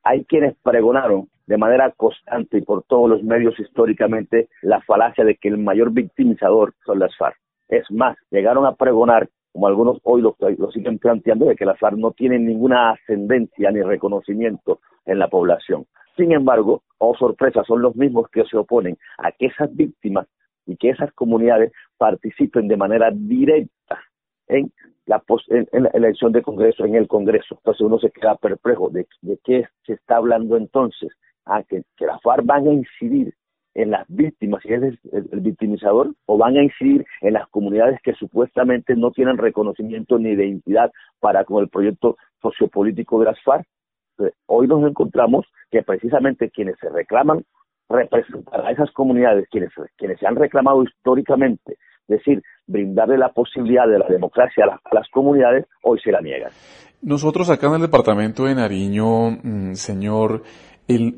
Hay 0.09 0.25
quienes 0.25 0.57
pregonaron 0.63 1.29
de 1.47 1.59
manera 1.59 1.93
constante 1.95 2.57
y 2.57 2.63
por 2.63 2.83
todos 2.85 3.11
los 3.11 3.23
medios 3.23 3.61
históricamente 3.61 4.49
la 4.63 4.81
falacia 4.81 5.23
de 5.23 5.37
que 5.37 5.49
el 5.49 5.59
mayor 5.59 5.91
victimizador 5.91 6.73
son 6.87 6.99
las 6.99 7.15
FARC. 7.19 7.37
Es 7.69 7.85
más, 7.91 8.17
llegaron 8.31 8.65
a 8.65 8.75
pregonar, 8.75 9.29
como 9.53 9.67
algunos 9.67 9.99
hoy 10.05 10.23
lo, 10.23 10.35
siguen 10.73 10.99
planteando, 10.99 11.45
de 11.45 11.57
que 11.57 11.67
las 11.67 11.79
FARC 11.79 11.99
no 11.99 12.13
tienen 12.13 12.47
ninguna 12.47 12.93
ascendencia 12.93 13.71
ni 13.71 13.83
reconocimiento 13.83 14.81
en 15.05 15.19
la 15.19 15.29
población. 15.29 15.85
Sin 16.17 16.33
embargo, 16.33 16.85
oh 16.97 17.15
sorpresa, 17.15 17.63
son 17.65 17.83
los 17.83 17.95
mismos 17.95 18.31
que 18.31 18.45
se 18.45 18.57
oponen 18.57 18.97
a 19.19 19.31
que 19.33 19.49
esas 19.49 19.77
víctimas 19.77 20.27
y 20.65 20.79
que 20.79 20.89
esas 20.89 21.13
comunidades 21.13 21.71
participen 21.99 22.67
de 22.67 22.79
manera 22.79 23.11
directa 23.13 23.99
en 24.47 24.73
la, 25.09 25.23
en, 25.49 25.83
la 25.83 25.91
elección 25.95 26.33
de 26.33 26.43
Congreso, 26.43 26.85
en 26.85 26.95
el 26.95 27.09
Congreso. 27.09 27.57
Entonces 27.57 27.81
uno 27.81 27.99
se 27.99 28.11
queda 28.11 28.37
perplejo 28.37 28.91
de, 28.91 29.07
de 29.23 29.39
qué 29.43 29.65
se 29.85 29.95
está 29.95 30.17
hablando 30.17 30.57
entonces 30.57 31.11
a 31.47 31.63
que, 31.63 31.83
las 32.01 32.21
FARC 32.23 32.45
van 32.45 32.69
a 32.69 32.73
incidir 32.73 33.35
en 33.75 33.91
las 33.91 34.07
víctimas, 34.09 34.63
si 34.63 34.73
es 34.73 34.83
el, 35.13 35.41
victimizador, 35.41 36.13
o 36.27 36.37
van 36.37 36.57
a 36.57 36.63
incidir 36.63 37.07
en 37.23 37.35
las 37.35 37.49
comunidades 37.49 38.01
que 38.03 38.13
supuestamente 38.15 38.97
no 38.97 39.11
tienen 39.13 39.39
reconocimiento 39.39 40.19
ni 40.19 40.31
identidad 40.31 40.91
para 41.21 41.45
con 41.45 41.63
el 41.63 41.69
proyecto 41.69 42.17
sociopolítico 42.43 43.19
de 43.21 43.27
las 43.27 43.43
FARC. 43.43 43.67
Hoy 44.47 44.67
nos 44.67 44.85
encontramos 44.85 45.47
que 45.71 45.83
precisamente 45.83 46.51
quienes 46.51 46.77
se 46.81 46.91
reclaman 46.91 47.45
representar 47.89 48.67
a 48.67 48.73
esas 48.73 48.91
comunidades, 48.91 49.49
quienes, 49.49 49.71
quienes 49.97 50.19
se 50.19 50.27
han 50.27 50.37
reclamado 50.37 50.83
históricamente, 50.83 51.77
es 52.09 52.19
decir, 52.19 52.43
brindarle 52.67 53.19
la 53.19 53.29
posibilidad 53.33 53.87
de 53.87 53.99
la 53.99 54.07
democracia 54.09 54.65
a 54.65 54.95
las, 54.95 55.09
comunidades, 55.11 55.67
hoy 55.83 55.99
se 56.03 56.11
la 56.11 56.21
niegan. 56.21 56.51
Nosotros 57.03 57.51
acá 57.51 57.69
en 57.69 57.75
el 57.75 57.83
departamento 57.83 58.45
de 58.45 58.55
Nariño, 58.55 59.31
mm, 59.31 59.75
señor 59.75 60.43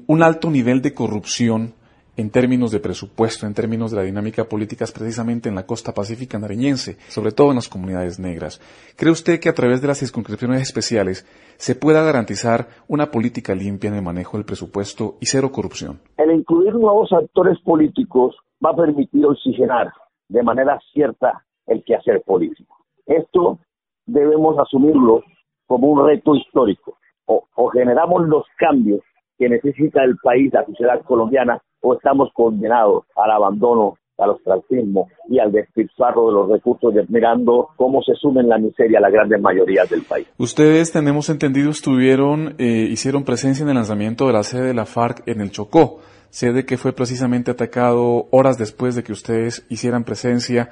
un 0.09 0.23
alto 0.23 0.51
nivel 0.51 0.83
de 0.83 0.93
corrupción 0.93 1.75
en 2.17 2.31
términos 2.31 2.73
de 2.73 2.81
presupuesto, 2.81 3.47
en 3.47 3.55
términos 3.55 3.93
de 3.93 3.99
la 3.99 4.03
dinámica 4.03 4.45
política, 4.45 4.85
es 4.85 4.91
precisamente 4.91 5.49
en 5.49 5.55
la 5.55 5.65
costa 5.65 5.95
pacífica 5.95 6.39
nariñense, 6.39 6.97
sobre 7.09 7.31
todo 7.31 7.51
en 7.51 7.57
las 7.57 7.69
comunidades 7.69 8.19
negras. 8.19 8.61
¿Cree 8.97 9.13
usted 9.13 9.39
que 9.39 9.49
a 9.49 9.55
través 9.55 9.81
de 9.81 9.87
las 9.87 10.01
circunscripciones 10.01 10.61
especiales 10.61 11.25
se 11.57 11.77
pueda 11.77 12.03
garantizar 12.03 12.67
una 12.89 13.13
política 13.13 13.55
limpia 13.55 13.89
en 13.89 13.95
el 13.95 14.03
manejo 14.03 14.37
del 14.37 14.45
presupuesto 14.45 15.17
y 15.21 15.27
cero 15.27 15.53
corrupción? 15.53 16.01
El 16.19 16.33
incluir 16.33 16.75
nuevos 16.75 17.11
actores 17.13 17.59
políticos 17.61 18.35
va 18.65 18.71
a 18.71 18.77
permitir 18.77 19.25
oxigenar 19.25 19.93
de 20.31 20.43
manera 20.43 20.79
cierta 20.93 21.45
el 21.67 21.85
quehacer 21.85 22.23
político. 22.23 22.77
Esto 23.07 23.59
debemos 24.07 24.59
asumirlo 24.59 25.23
como 25.67 25.89
un 25.89 26.07
reto 26.07 26.35
histórico. 26.35 26.97
O, 27.27 27.69
generamos 27.69 28.27
los 28.27 28.45
cambios 28.57 29.01
que 29.39 29.49
necesita 29.49 30.03
el 30.03 30.17
país, 30.17 30.53
la 30.53 30.65
sociedad 30.65 31.01
colombiana, 31.03 31.61
o 31.81 31.95
estamos 31.95 32.31
condenados 32.33 33.05
al 33.15 33.31
abandono, 33.31 33.97
al 34.19 34.31
ostracismo 34.31 35.09
y 35.29 35.39
al 35.39 35.53
despilfarro 35.53 36.27
de 36.27 36.33
los 36.33 36.49
recursos, 36.51 36.93
mirando 37.09 37.69
cómo 37.77 38.03
se 38.03 38.15
sumen 38.15 38.49
la 38.49 38.59
miseria 38.59 38.99
a 38.99 39.03
las 39.03 39.13
grandes 39.13 39.41
mayorías 39.41 39.89
del 39.89 40.03
país. 40.03 40.27
Ustedes, 40.39 40.93
tenemos 40.93 41.31
entendido, 41.31 41.71
estuvieron, 41.71 42.57
eh, 42.59 42.89
hicieron 42.91 43.25
presencia 43.25 43.63
en 43.63 43.69
el 43.71 43.77
lanzamiento 43.77 44.27
de 44.27 44.33
la 44.33 44.43
sede 44.43 44.67
de 44.67 44.75
la 44.75 44.87
FARC 44.87 45.23
en 45.27 45.41
el 45.41 45.53
Chocó, 45.53 46.01
sede 46.31 46.65
que 46.65 46.79
fue 46.79 46.93
precisamente 46.93 47.51
atacado 47.51 48.27
horas 48.31 48.59
después 48.59 48.95
de 48.95 49.03
que 49.03 49.13
ustedes 49.13 49.67
hicieran 49.69 50.05
presencia 50.05 50.71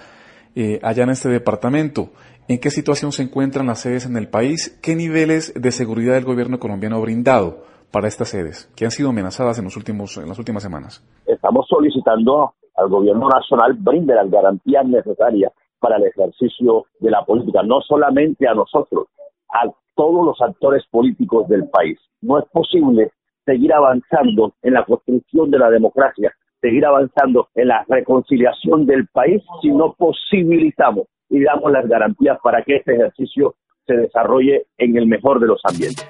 eh, 0.55 0.81
allá 0.83 1.05
en 1.05 1.11
este 1.11 1.29
departamento. 1.29 2.11
¿En 2.49 2.59
qué 2.59 2.71
situación 2.71 3.13
se 3.13 3.23
encuentran 3.23 3.67
las 3.67 3.81
sedes 3.81 4.07
en 4.07 4.17
el 4.17 4.29
país? 4.29 4.79
¿Qué 4.83 4.97
niveles 4.97 5.53
de 5.55 5.71
seguridad 5.71 6.17
el 6.17 6.25
gobierno 6.25 6.59
colombiano 6.59 6.97
ha 6.97 7.01
brindado? 7.01 7.69
para 7.91 8.09
estas 8.09 8.29
sedes 8.29 8.71
que 8.77 8.85
han 8.85 8.91
sido 8.91 9.11
amenazadas 9.11 9.59
en, 9.59 9.65
los 9.65 9.77
últimos, 9.77 10.17
en 10.19 10.29
las 10.29 10.39
últimas 10.39 10.63
semanas? 10.63 11.03
Estamos 11.27 11.67
solicitando 11.69 12.53
al 12.77 12.89
gobierno 12.89 13.29
nacional 13.29 13.75
brinde 13.75 14.15
las 14.15 14.31
garantías 14.31 14.87
necesarias 14.87 15.53
para 15.81 15.97
el 15.97 16.05
ejercicio 16.05 16.85
de 17.01 17.11
la 17.11 17.25
política, 17.25 17.63
no 17.63 17.81
solamente 17.81 18.49
a 18.49 18.55
nosotros, 18.55 19.07
a 19.49 19.71
todos 19.95 20.27
los 20.27 20.41
actores 20.41 20.85
políticos 20.91 21.49
del 21.49 21.69
país. 21.69 21.99
No 22.21 22.39
es 22.39 22.45
posible 22.51 23.13
seguir 23.49 23.73
avanzando 23.73 24.53
en 24.63 24.75
la 24.75 24.85
construcción 24.85 25.51
de 25.51 25.59
la 25.59 25.71
democracia, 25.71 26.31
seguir 26.61 26.85
avanzando 26.85 27.49
en 27.55 27.69
la 27.69 27.83
reconciliación 27.89 28.85
del 28.85 29.07
país 29.07 29.43
si 29.63 29.71
no 29.71 29.95
posibilitamos 29.97 31.07
y 31.31 31.43
damos 31.43 31.73
las 31.73 31.89
garantías 31.89 32.39
para 32.43 32.63
que 32.63 32.77
este 32.77 32.95
ejercicio 32.95 33.55
se 33.87 33.97
desarrolle 33.97 34.67
en 34.77 34.99
el 34.99 35.07
mejor 35.07 35.41
de 35.41 35.47
los 35.47 35.61
ambientes. 35.65 36.07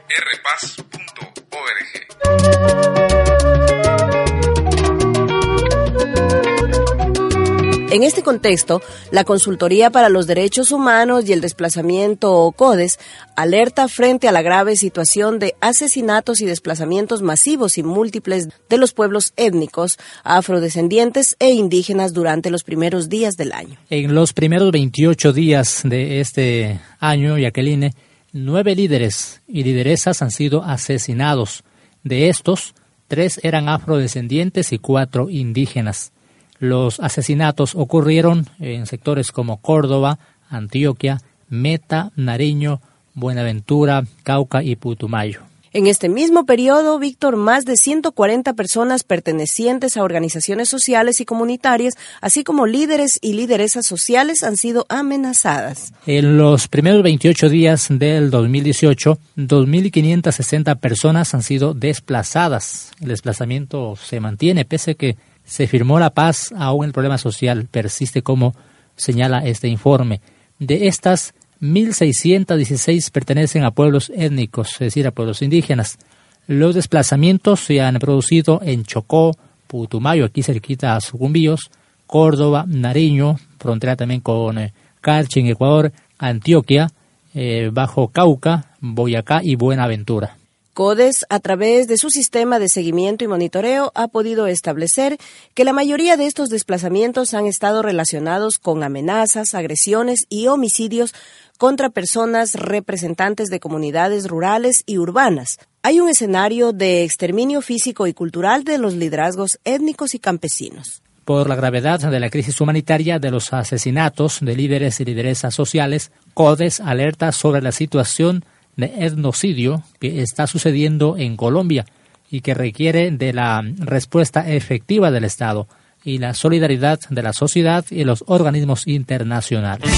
En 7.91 8.03
este 8.03 8.23
contexto, 8.23 8.83
la 9.11 9.25
Consultoría 9.25 9.89
para 9.89 10.11
los 10.11 10.27
Derechos 10.27 10.73
Humanos 10.73 11.27
y 11.27 11.33
el 11.33 11.41
Desplazamiento 11.41 12.53
CODES 12.55 12.99
alerta 13.35 13.89
frente 13.89 14.29
a 14.29 14.33
la 14.33 14.43
grave 14.43 14.77
situación 14.77 15.39
de 15.39 15.55
asesinatos 15.63 16.43
y 16.43 16.45
desplazamientos 16.45 17.23
masivos 17.23 17.79
y 17.79 17.83
múltiples 17.83 18.51
de 18.69 18.77
los 18.77 18.93
pueblos 18.93 19.33
étnicos, 19.39 19.97
afrodescendientes 20.23 21.35
e 21.39 21.53
indígenas 21.53 22.13
durante 22.13 22.51
los 22.51 22.63
primeros 22.63 23.09
días 23.09 23.39
del 23.39 23.53
año. 23.53 23.79
En 23.89 24.15
los 24.15 24.35
primeros 24.35 24.71
28 24.71 25.33
días 25.33 25.81
de 25.83 26.21
este 26.21 26.81
año, 27.01 27.39
Jacqueline, 27.39 27.95
nueve 28.35 28.75
líderes 28.75 29.41
y 29.49 29.63
lideresas 29.63 30.21
han 30.21 30.31
sido 30.31 30.63
asesinados. 30.63 31.65
De 32.05 32.29
estos, 32.29 32.75
tres 33.07 33.41
eran 33.43 33.71
afrodescendientes 33.71 34.75
y 34.75 34.79
cuatro 34.79 35.31
indígenas. 35.31 36.13
Los 36.61 37.01
asesinatos 37.01 37.75
ocurrieron 37.75 38.47
en 38.59 38.87
sectores 38.87 39.33
como 39.33 39.61
Córdoba, 39.61 40.19
Antioquia, 40.51 41.21
Meta, 41.49 42.11
Nariño, 42.17 42.81
Buenaventura, 43.15 44.05
Cauca 44.23 44.63
y 44.63 44.77
Putumayo. 44.77 45.43
En 45.75 45.87
este 45.87 46.09
mismo 46.09 46.47
periodo, 46.47 46.99
Víctor, 46.99 47.37
más 47.37 47.67
de 47.67 47.77
140 47.77 48.55
personas 48.55 49.05
pertenecientes 49.05 49.97
a 49.97 50.03
organizaciones 50.03 50.69
sociales 50.71 51.21
y 51.21 51.27
comunitarias, 51.27 51.95
así 52.23 52.43
como 52.43 52.67
líderes 52.67 53.19
y 53.21 53.35
lideresas 53.35 53.85
sociales, 53.85 54.43
han 54.43 54.57
sido 54.57 54.87
amenazadas. 54.89 55.93
En 56.07 56.39
los 56.39 56.69
primeros 56.69 57.03
28 57.03 57.51
días 57.51 57.87
del 57.91 58.31
2018, 58.31 59.19
2.560 59.37 60.81
personas 60.81 61.35
han 61.35 61.43
sido 61.43 61.75
desplazadas. 61.75 62.93
El 63.03 63.09
desplazamiento 63.09 63.95
se 63.97 64.21
mantiene 64.21 64.65
pese 64.65 64.93
a 64.93 64.95
que 64.95 65.17
se 65.49 65.67
firmó 65.67 65.99
la 65.99 66.11
paz, 66.11 66.53
aún 66.57 66.85
el 66.85 66.93
problema 66.93 67.17
social 67.17 67.67
persiste 67.71 68.23
como 68.23 68.55
señala 68.97 69.47
este 69.47 69.67
informe. 69.67 70.21
De 70.59 70.89
estas, 70.89 71.33
1.616 71.63 73.11
pertenecen 73.11 73.65
a 73.65 73.71
pueblos 73.71 74.13
étnicos, 74.15 74.73
es 74.75 74.79
decir, 74.79 75.07
a 75.07 75.11
pueblos 75.11 75.41
indígenas. 75.41 75.99
Los 76.47 76.75
desplazamientos 76.75 77.61
se 77.61 77.81
han 77.81 77.99
producido 77.99 78.61
en 78.63 78.85
Chocó, 78.85 79.37
Putumayo, 79.67 80.27
aquí 80.27 80.43
cerquita 80.43 80.95
a 80.95 81.01
Sucumbíos, 81.01 81.71
Córdoba, 82.07 82.65
Nariño, 82.69 83.37
frontera 83.59 83.97
también 83.97 84.21
con 84.21 84.59
eh, 84.59 84.75
Carchi 85.01 85.41
en 85.41 85.47
Ecuador, 85.47 85.93
Antioquia, 86.19 86.89
eh, 87.35 87.71
Bajo 87.73 88.09
Cauca, 88.09 88.73
Boyacá 88.81 89.41
y 89.43 89.57
Buenaventura. 89.57 90.37
CODES, 90.79 91.27
a 91.29 91.41
través 91.41 91.89
de 91.89 91.99
su 91.99 92.09
sistema 92.09 92.61
de 92.61 92.69
seguimiento 92.69 93.25
y 93.25 93.27
monitoreo, 93.27 93.91
ha 93.97 94.07
podido 94.07 94.47
establecer 94.47 95.19
que 95.55 95.65
la 95.65 95.73
mayoría 95.73 96.17
de 96.17 96.27
estos 96.27 96.51
desplazamientos 96.51 97.35
han 97.35 97.47
estado 97.47 97.83
relacionados 97.83 98.59
con 98.61 98.85
amenazas, 98.85 99.57
agresiones 99.57 100.27
y 100.29 100.47
homicidios 100.47 101.17
contra 101.57 101.91
personas 101.91 102.55
representantes 102.55 103.49
de 103.49 103.59
comunidades 103.59 104.29
rurales 104.29 104.85
y 104.87 104.99
urbanas. 104.99 105.59
Hay 105.83 105.99
un 105.99 106.09
escenario 106.09 106.73
de 106.73 107.03
exterminio 107.03 107.61
físico 107.61 108.07
y 108.07 108.15
cultural 108.15 108.63
de 108.63 108.79
los 108.79 108.95
liderazgos 108.95 109.59
étnicos 109.65 110.15
y 110.15 110.21
campesinos. 110.21 111.03
Por 111.25 111.49
la 111.49 111.57
gravedad 111.57 111.99
de 111.99 112.21
la 112.21 112.31
crisis 112.31 112.61
humanitaria 112.61 113.19
de 113.19 113.33
los 113.33 113.53
asesinatos 113.53 114.39
de 114.43 114.55
líderes 114.55 115.01
y 115.01 115.05
lideresas 115.05 115.57
sociales, 115.57 116.13
CODES 116.35 116.79
alerta 116.79 117.33
sobre 117.33 117.63
la 117.63 117.73
situación 117.73 118.45
de 118.79 119.05
etnocidio 119.05 119.83
que 120.01 120.23
está 120.23 120.47
sucediendo 120.47 121.19
en 121.19 121.37
Colombia 121.37 121.85
y 122.31 122.41
que 122.41 122.55
requiere 122.55 123.11
de 123.11 123.35
la 123.35 123.63
respuesta 123.79 124.49
efectiva 124.49 125.11
del 125.11 125.25
Estado 125.25 125.69
y 126.05 126.19
la 126.19 126.33
solidaridad 126.33 127.01
de 127.11 127.23
la 127.23 127.33
sociedad 127.33 127.85
y 127.91 128.05
los 128.05 128.25
organismos 128.27 128.87
internacionales. 128.87 129.93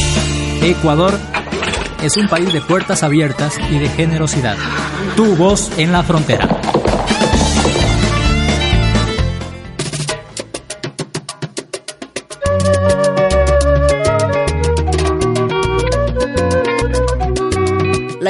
Ecuador 0.62 1.14
es 2.02 2.16
un 2.16 2.28
país 2.28 2.52
de 2.52 2.62
puertas 2.62 3.02
abiertas 3.02 3.58
y 3.70 3.78
de 3.78 3.88
generosidad. 3.90 4.56
Tu 5.14 5.36
voz 5.36 5.78
en 5.78 5.92
la 5.92 6.02
frontera. 6.02 6.59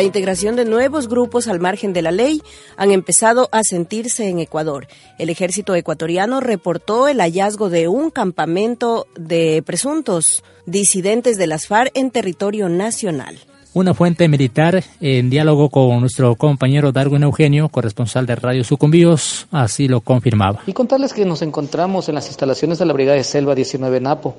La 0.00 0.06
integración 0.06 0.56
de 0.56 0.64
nuevos 0.64 1.08
grupos 1.08 1.46
al 1.46 1.60
margen 1.60 1.92
de 1.92 2.00
la 2.00 2.10
ley 2.10 2.40
han 2.78 2.90
empezado 2.90 3.50
a 3.52 3.62
sentirse 3.62 4.30
en 4.30 4.38
Ecuador. 4.38 4.86
El 5.18 5.28
ejército 5.28 5.74
ecuatoriano 5.74 6.40
reportó 6.40 7.06
el 7.06 7.20
hallazgo 7.20 7.68
de 7.68 7.86
un 7.86 8.10
campamento 8.10 9.06
de 9.14 9.62
presuntos 9.66 10.42
disidentes 10.64 11.36
de 11.36 11.46
las 11.46 11.66
FARC 11.66 11.90
en 11.92 12.10
territorio 12.10 12.70
nacional. 12.70 13.40
Una 13.72 13.94
fuente 13.94 14.26
militar, 14.26 14.82
en 15.00 15.30
diálogo 15.30 15.70
con 15.70 16.00
nuestro 16.00 16.34
compañero 16.34 16.90
Darwin 16.90 17.22
Eugenio, 17.22 17.68
corresponsal 17.68 18.26
de 18.26 18.34
Radio 18.34 18.64
Sucumbíos, 18.64 19.46
así 19.52 19.86
lo 19.86 20.00
confirmaba. 20.00 20.58
Y 20.66 20.72
contarles 20.72 21.12
que 21.12 21.24
nos 21.24 21.40
encontramos 21.42 22.08
en 22.08 22.16
las 22.16 22.26
instalaciones 22.26 22.80
de 22.80 22.86
la 22.86 22.92
Brigada 22.92 23.16
de 23.16 23.22
Selva 23.22 23.54
19 23.54 24.00
Napo. 24.00 24.34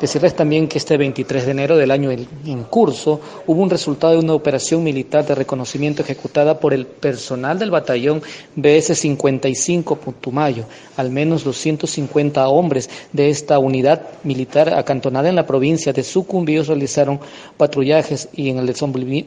Decirles 0.00 0.36
también 0.36 0.68
que 0.68 0.78
este 0.78 0.96
23 0.96 1.46
de 1.46 1.50
enero 1.50 1.76
del 1.76 1.90
año 1.90 2.12
en 2.12 2.62
curso 2.70 3.20
hubo 3.48 3.60
un 3.60 3.70
resultado 3.70 4.12
de 4.12 4.20
una 4.20 4.34
operación 4.34 4.84
militar 4.84 5.26
de 5.26 5.34
reconocimiento 5.34 6.02
ejecutada 6.02 6.60
por 6.60 6.72
el 6.72 6.86
personal 6.86 7.58
del 7.58 7.72
batallón 7.72 8.22
BS-55 8.54 9.98
Putumayo. 9.98 10.64
Al 10.96 11.10
menos 11.10 11.42
250 11.42 12.46
hombres 12.48 12.88
de 13.12 13.30
esta 13.30 13.58
unidad 13.58 14.02
militar 14.22 14.74
acantonada 14.74 15.28
en 15.28 15.34
la 15.34 15.44
provincia 15.44 15.92
de 15.92 16.04
Sucumbíos 16.04 16.68
realizaron 16.68 17.18
patrullajes 17.56 18.28
y 18.32 18.50
en 18.50 18.58
el 18.58 18.75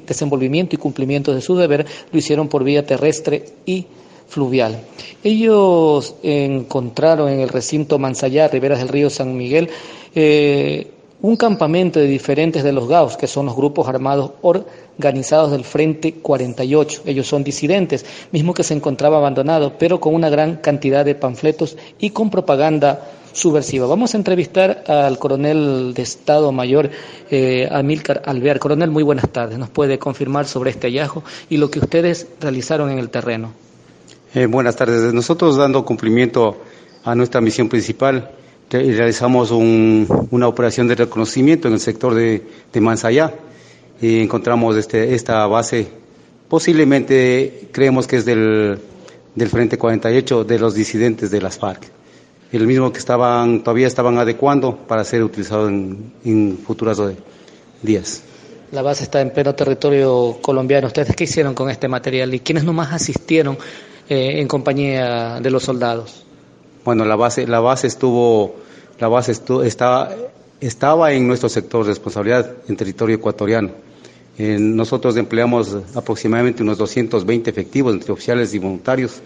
desenvolvimiento 0.05 0.75
y 0.75 0.79
cumplimiento 0.79 1.33
de 1.33 1.41
su 1.41 1.55
deber 1.55 1.85
lo 2.11 2.19
hicieron 2.19 2.47
por 2.47 2.63
vía 2.63 2.85
terrestre 2.85 3.45
y 3.65 3.85
fluvial. 4.27 4.79
Ellos 5.23 6.15
encontraron 6.23 7.29
en 7.29 7.39
el 7.39 7.49
recinto 7.49 7.99
Manzayá, 7.99 8.47
riberas 8.47 8.79
del 8.79 8.87
río 8.87 9.09
San 9.09 9.35
Miguel, 9.35 9.69
eh, 10.15 10.87
un 11.21 11.35
campamento 11.35 11.99
de 11.99 12.07
diferentes 12.07 12.63
de 12.63 12.71
los 12.71 12.87
GAUS, 12.87 13.17
que 13.17 13.27
son 13.27 13.47
los 13.47 13.55
grupos 13.55 13.89
armados 13.89 14.31
organizados 14.41 15.51
del 15.51 15.65
Frente 15.65 16.13
48. 16.13 17.01
Ellos 17.05 17.27
son 17.27 17.43
disidentes, 17.43 18.05
mismo 18.31 18.53
que 18.53 18.63
se 18.63 18.73
encontraba 18.73 19.17
abandonado, 19.17 19.73
pero 19.77 19.99
con 19.99 20.15
una 20.15 20.29
gran 20.29 20.57
cantidad 20.57 21.03
de 21.03 21.15
panfletos 21.15 21.75
y 21.99 22.11
con 22.11 22.29
propaganda 22.29 23.18
subversiva. 23.31 23.87
Vamos 23.87 24.13
a 24.13 24.17
entrevistar 24.17 24.83
al 24.87 25.17
coronel 25.19 25.93
de 25.93 26.01
Estado 26.01 26.51
Mayor, 26.51 26.89
eh, 27.29 27.67
Amílcar 27.71 28.21
Alvear. 28.25 28.59
Coronel, 28.59 28.91
muy 28.91 29.03
buenas 29.03 29.29
tardes. 29.29 29.57
¿Nos 29.57 29.69
puede 29.69 29.99
confirmar 29.99 30.47
sobre 30.47 30.71
este 30.71 30.87
hallazgo 30.87 31.23
y 31.49 31.57
lo 31.57 31.69
que 31.69 31.79
ustedes 31.79 32.27
realizaron 32.39 32.89
en 32.89 32.99
el 32.99 33.09
terreno? 33.09 33.53
Eh, 34.33 34.45
buenas 34.45 34.75
tardes. 34.75 35.13
Nosotros 35.13 35.57
dando 35.57 35.83
cumplimiento 35.83 36.57
a 37.03 37.15
nuestra 37.15 37.41
misión 37.41 37.69
principal, 37.69 38.31
realizamos 38.69 39.51
una 39.51 40.47
operación 40.47 40.87
de 40.87 40.95
reconocimiento 40.95 41.67
en 41.67 41.73
el 41.75 41.79
sector 41.79 42.13
de, 42.13 42.43
de 42.71 42.81
y 44.01 44.21
encontramos 44.21 44.77
este, 44.77 45.13
esta 45.15 45.45
base, 45.47 45.87
posiblemente 46.47 47.69
creemos 47.71 48.07
que 48.07 48.17
es 48.17 48.25
del, 48.25 48.79
del 49.35 49.49
Frente 49.49 49.77
48 49.77 50.43
de 50.43 50.59
los 50.59 50.73
disidentes 50.73 51.31
de 51.31 51.41
las 51.41 51.57
FARC, 51.57 51.83
el 52.51 52.65
mismo 52.65 52.91
que 52.91 52.99
estaban, 52.99 53.63
todavía 53.63 53.87
estaban 53.87 54.17
adecuando 54.17 54.75
para 54.75 55.03
ser 55.03 55.23
utilizado 55.23 55.67
en, 55.67 56.13
en 56.23 56.57
futuros 56.65 57.01
días. 57.81 58.23
La 58.71 58.83
base 58.83 59.03
está 59.03 59.21
en 59.21 59.31
pleno 59.31 59.55
territorio 59.55 60.37
colombiano. 60.41 60.87
¿Ustedes 60.87 61.15
qué 61.15 61.23
hicieron 61.23 61.55
con 61.55 61.69
este 61.69 61.87
material 61.87 62.33
y 62.33 62.39
quiénes 62.39 62.63
nomás 62.63 62.93
asistieron 62.93 63.57
eh, 64.07 64.39
en 64.39 64.47
compañía 64.47 65.39
de 65.41 65.49
los 65.49 65.63
soldados? 65.63 66.23
Bueno, 66.85 67.03
la 67.05 67.15
base, 67.15 67.47
la 67.47 67.59
base 67.59 67.87
estuvo, 67.87 68.55
la 68.99 69.07
base 69.07 69.31
estuvo, 69.31 69.63
estaba, 69.63 70.11
estaba 70.59 71.11
en 71.13 71.27
nuestro 71.27 71.49
sector 71.49 71.83
de 71.83 71.89
responsabilidad 71.89 72.51
en 72.67 72.75
territorio 72.75 73.15
ecuatoriano. 73.15 73.71
Eh, 74.37 74.57
nosotros 74.59 75.17
empleamos 75.17 75.75
aproximadamente 75.95 76.61
unos 76.61 76.77
220 76.77 77.49
efectivos 77.49 77.93
entre 77.93 78.13
oficiales 78.13 78.53
y 78.53 78.59
voluntarios 78.59 79.21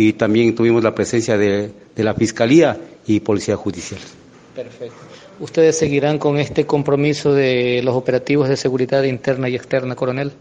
y 0.00 0.14
también 0.14 0.54
tuvimos 0.54 0.82
la 0.82 0.94
presencia 0.94 1.36
de, 1.36 1.70
de 1.94 2.04
la 2.04 2.14
Fiscalía 2.14 2.74
y 3.06 3.20
Policía 3.20 3.54
Judicial. 3.54 4.00
Perfecto. 4.54 4.96
¿Ustedes 5.38 5.76
seguirán 5.76 6.18
con 6.18 6.38
este 6.38 6.64
compromiso 6.64 7.34
de 7.34 7.82
los 7.84 7.94
operativos 7.94 8.48
de 8.48 8.56
seguridad 8.56 9.02
interna 9.02 9.50
y 9.50 9.56
externa, 9.56 9.94
coronel? 9.94 10.32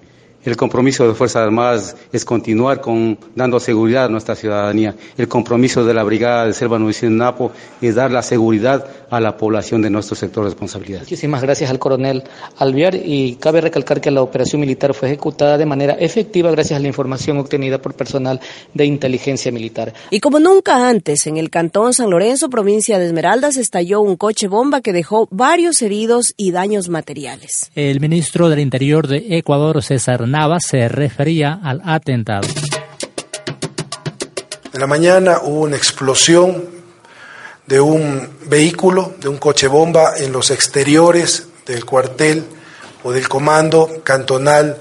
El 0.45 0.56
compromiso 0.56 1.06
de 1.06 1.13
Fuerzas 1.13 1.43
Armadas 1.43 1.97
es 2.13 2.23
continuar 2.23 2.80
con, 2.80 3.17
dando 3.36 3.60
seguridad 3.60 4.06
a 4.06 4.10
nuestra 4.10 4.36
ciudadanía. 4.36 4.95
El 5.17 5.28
compromiso 5.28 5.84
de 5.84 5.93
la 5.93 6.04
Brigada 6.04 6.45
de 6.45 6.54
Selva 6.54 6.80
Nuevecina 6.80 7.25
Napo 7.25 7.52
es 7.82 7.95
dar 7.95 8.10
la 8.10 8.21
seguridad 8.21 8.86
a 9.10 9.19
la 9.19 9.36
población 9.36 9.82
de 9.82 9.89
nuestro 9.89 10.15
sector 10.15 10.45
de 10.45 10.52
responsabilidad. 10.52 11.02
Muchísimas 11.02 11.41
gracias 11.41 11.69
al 11.69 11.78
coronel 11.78 12.23
Alviar 12.58 12.95
y 12.95 13.36
cabe 13.36 13.60
recalcar 13.60 13.99
que 13.99 14.12
la 14.12 14.21
operación 14.21 14.62
militar 14.62 14.93
fue 14.93 15.10
ejecutada 15.10 15.58
de 15.58 15.65
manera 15.65 15.93
efectiva 15.93 16.52
gracias 16.52 16.80
a 16.80 16.82
la 16.82 16.88
información 16.88 17.38
obtenida 17.38 17.82
por 17.82 17.93
personal 17.93 18.39
de 18.73 18.86
inteligencia 18.86 19.52
militar. 19.52 19.93
Y 20.10 20.21
como 20.21 20.39
nunca 20.39 20.88
antes, 20.88 21.28
en 21.28 21.36
el 21.36 21.49
cantón 21.49 21.93
San 21.93 22.10
Lorenzo, 22.10 22.49
provincia 22.49 22.97
de 22.97 23.08
Esmeraldas, 23.08 23.58
estalló 23.58 23.99
un 23.99 24.15
coche 24.15 24.47
bomba 24.47 24.80
que 24.80 24.93
dejó 24.93 25.28
varios 25.32 25.82
heridos 25.82 26.34
y 26.38 26.52
daños 26.52 26.88
materiales. 26.88 27.71
El 27.75 27.99
ministro 27.99 28.47
del 28.47 28.60
Interior 28.60 29.08
de 29.08 29.38
Ecuador, 29.38 29.84
César 29.84 30.29
Nava 30.30 30.60
se 30.60 30.88
refería 30.88 31.60
al 31.63 31.82
atentado. 31.84 32.48
En 34.74 34.80
la 34.80 34.88
mañana 34.88 35.39
hubo 35.44 35.62
una 35.62 35.76
explosión 35.76 36.65
de 37.65 37.82
un 37.82 38.38
vehículo, 38.46 39.13
de 39.20 39.28
un 39.28 39.38
coche 39.38 39.68
bomba 39.68 40.13
en 40.18 40.32
los 40.32 40.52
exteriores 40.52 41.48
del 41.65 41.86
cuartel 41.86 42.46
o 43.04 43.12
del 43.12 43.28
comando 43.28 44.02
cantonal 44.04 44.78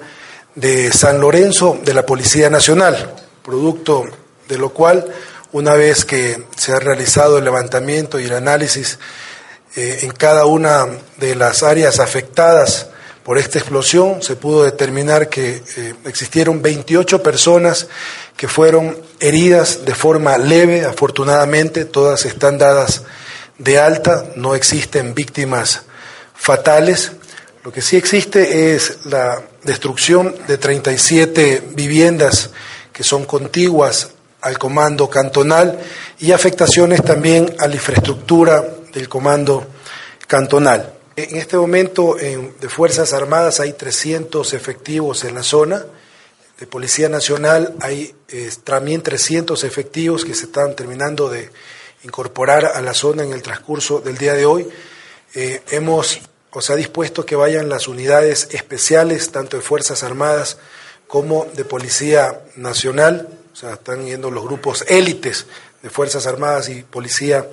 de 0.55 0.93
San 0.93 1.21
Lorenzo 1.21 1.79
de 1.85 1.95
la 1.95 2.05
Policía 2.05 2.51
Nacional, 2.51 3.15
producto 3.43 4.05
de 4.49 4.59
lo 4.59 4.71
cual, 4.71 5.05
una 5.53 5.75
vez 5.75 6.05
que 6.05 6.45
se 6.57 6.73
ha 6.73 6.81
realizado 6.81 7.39
el 7.39 7.45
levantamiento 7.45 8.19
y 8.19 8.25
el 8.25 8.35
análisis 8.35 8.99
eh, 9.77 10.01
en 10.03 10.11
cada 10.11 10.47
una 10.47 10.87
de 11.19 11.35
las 11.35 11.63
áreas 11.63 12.01
afectadas, 12.01 12.89
por 13.29 13.37
esta 13.37 13.59
explosión 13.59 14.23
se 14.23 14.37
pudo 14.37 14.65
determinar 14.65 15.29
que 15.29 15.63
eh, 15.77 15.95
existieron 16.07 16.63
28 16.63 17.23
personas 17.23 17.87
que 18.35 18.49
fueron 18.49 18.97
heridas 19.21 19.85
de 19.85 19.95
forma 19.95 20.39
leve, 20.39 20.87
afortunadamente 20.87 21.85
todas 21.85 22.25
están 22.25 22.57
dadas 22.57 23.03
de 23.59 23.79
alta, 23.79 24.25
no 24.37 24.55
existen 24.55 25.15
víctimas 25.15 25.83
fatales. 26.35 27.13
Lo 27.65 27.71
que 27.71 27.83
sí 27.83 27.99
existe 27.99 28.75
es 28.75 29.05
la 29.05 29.43
destrucción 29.63 30.35
de 30.47 30.57
37 30.57 31.65
viviendas 31.75 32.49
que 32.95 33.05
son 33.05 33.27
contiguas 33.27 34.09
al 34.41 34.59
comando 34.59 35.11
cantonal 35.11 35.79
y 36.19 36.33
afectaciones 36.33 37.05
también 37.05 37.55
a 37.59 37.69
la 37.69 37.75
infraestructura 37.75 38.65
del 38.95 39.07
comando 39.07 39.67
cantonal. 40.27 40.95
En 41.21 41.35
este 41.35 41.57
momento 41.57 42.17
en, 42.17 42.55
de 42.61 42.69
Fuerzas 42.69 43.13
Armadas 43.13 43.59
hay 43.59 43.73
300 43.73 44.55
efectivos 44.55 45.25
en 45.25 45.35
la 45.35 45.43
zona, 45.43 45.85
de 46.61 46.67
Policía 46.69 47.09
Nacional 47.09 47.75
hay 47.81 48.15
eh, 48.29 48.49
también 48.63 49.03
300 49.03 49.65
efectivos 49.65 50.25
que 50.25 50.33
se 50.33 50.45
están 50.45 50.77
terminando 50.77 51.29
de 51.29 51.51
incorporar 52.05 52.67
a 52.67 52.81
la 52.83 52.95
zona 52.95 53.25
en 53.25 53.33
el 53.33 53.43
transcurso 53.43 53.99
del 53.99 54.17
día 54.17 54.35
de 54.35 54.47
hoy. 54.47 54.69
Eh, 55.35 55.61
hemos, 55.73 56.21
o 56.53 56.61
sea, 56.61 56.77
dispuesto 56.77 57.27
que 57.27 57.35
vayan 57.35 57.69
las 57.69 57.89
unidades 57.89 58.47
especiales, 58.53 59.33
tanto 59.33 59.57
de 59.57 59.63
Fuerzas 59.65 60.05
Armadas 60.05 60.59
como 61.09 61.47
de 61.47 61.65
Policía 61.65 62.43
Nacional, 62.55 63.29
o 63.53 63.57
sea, 63.57 63.73
están 63.73 64.07
yendo 64.07 64.31
los 64.31 64.45
grupos 64.45 64.85
élites 64.87 65.47
de 65.83 65.91
Fuerzas 65.91 66.29
Armadas 66.29 66.69
y 66.69 66.83
Policía 66.83 67.45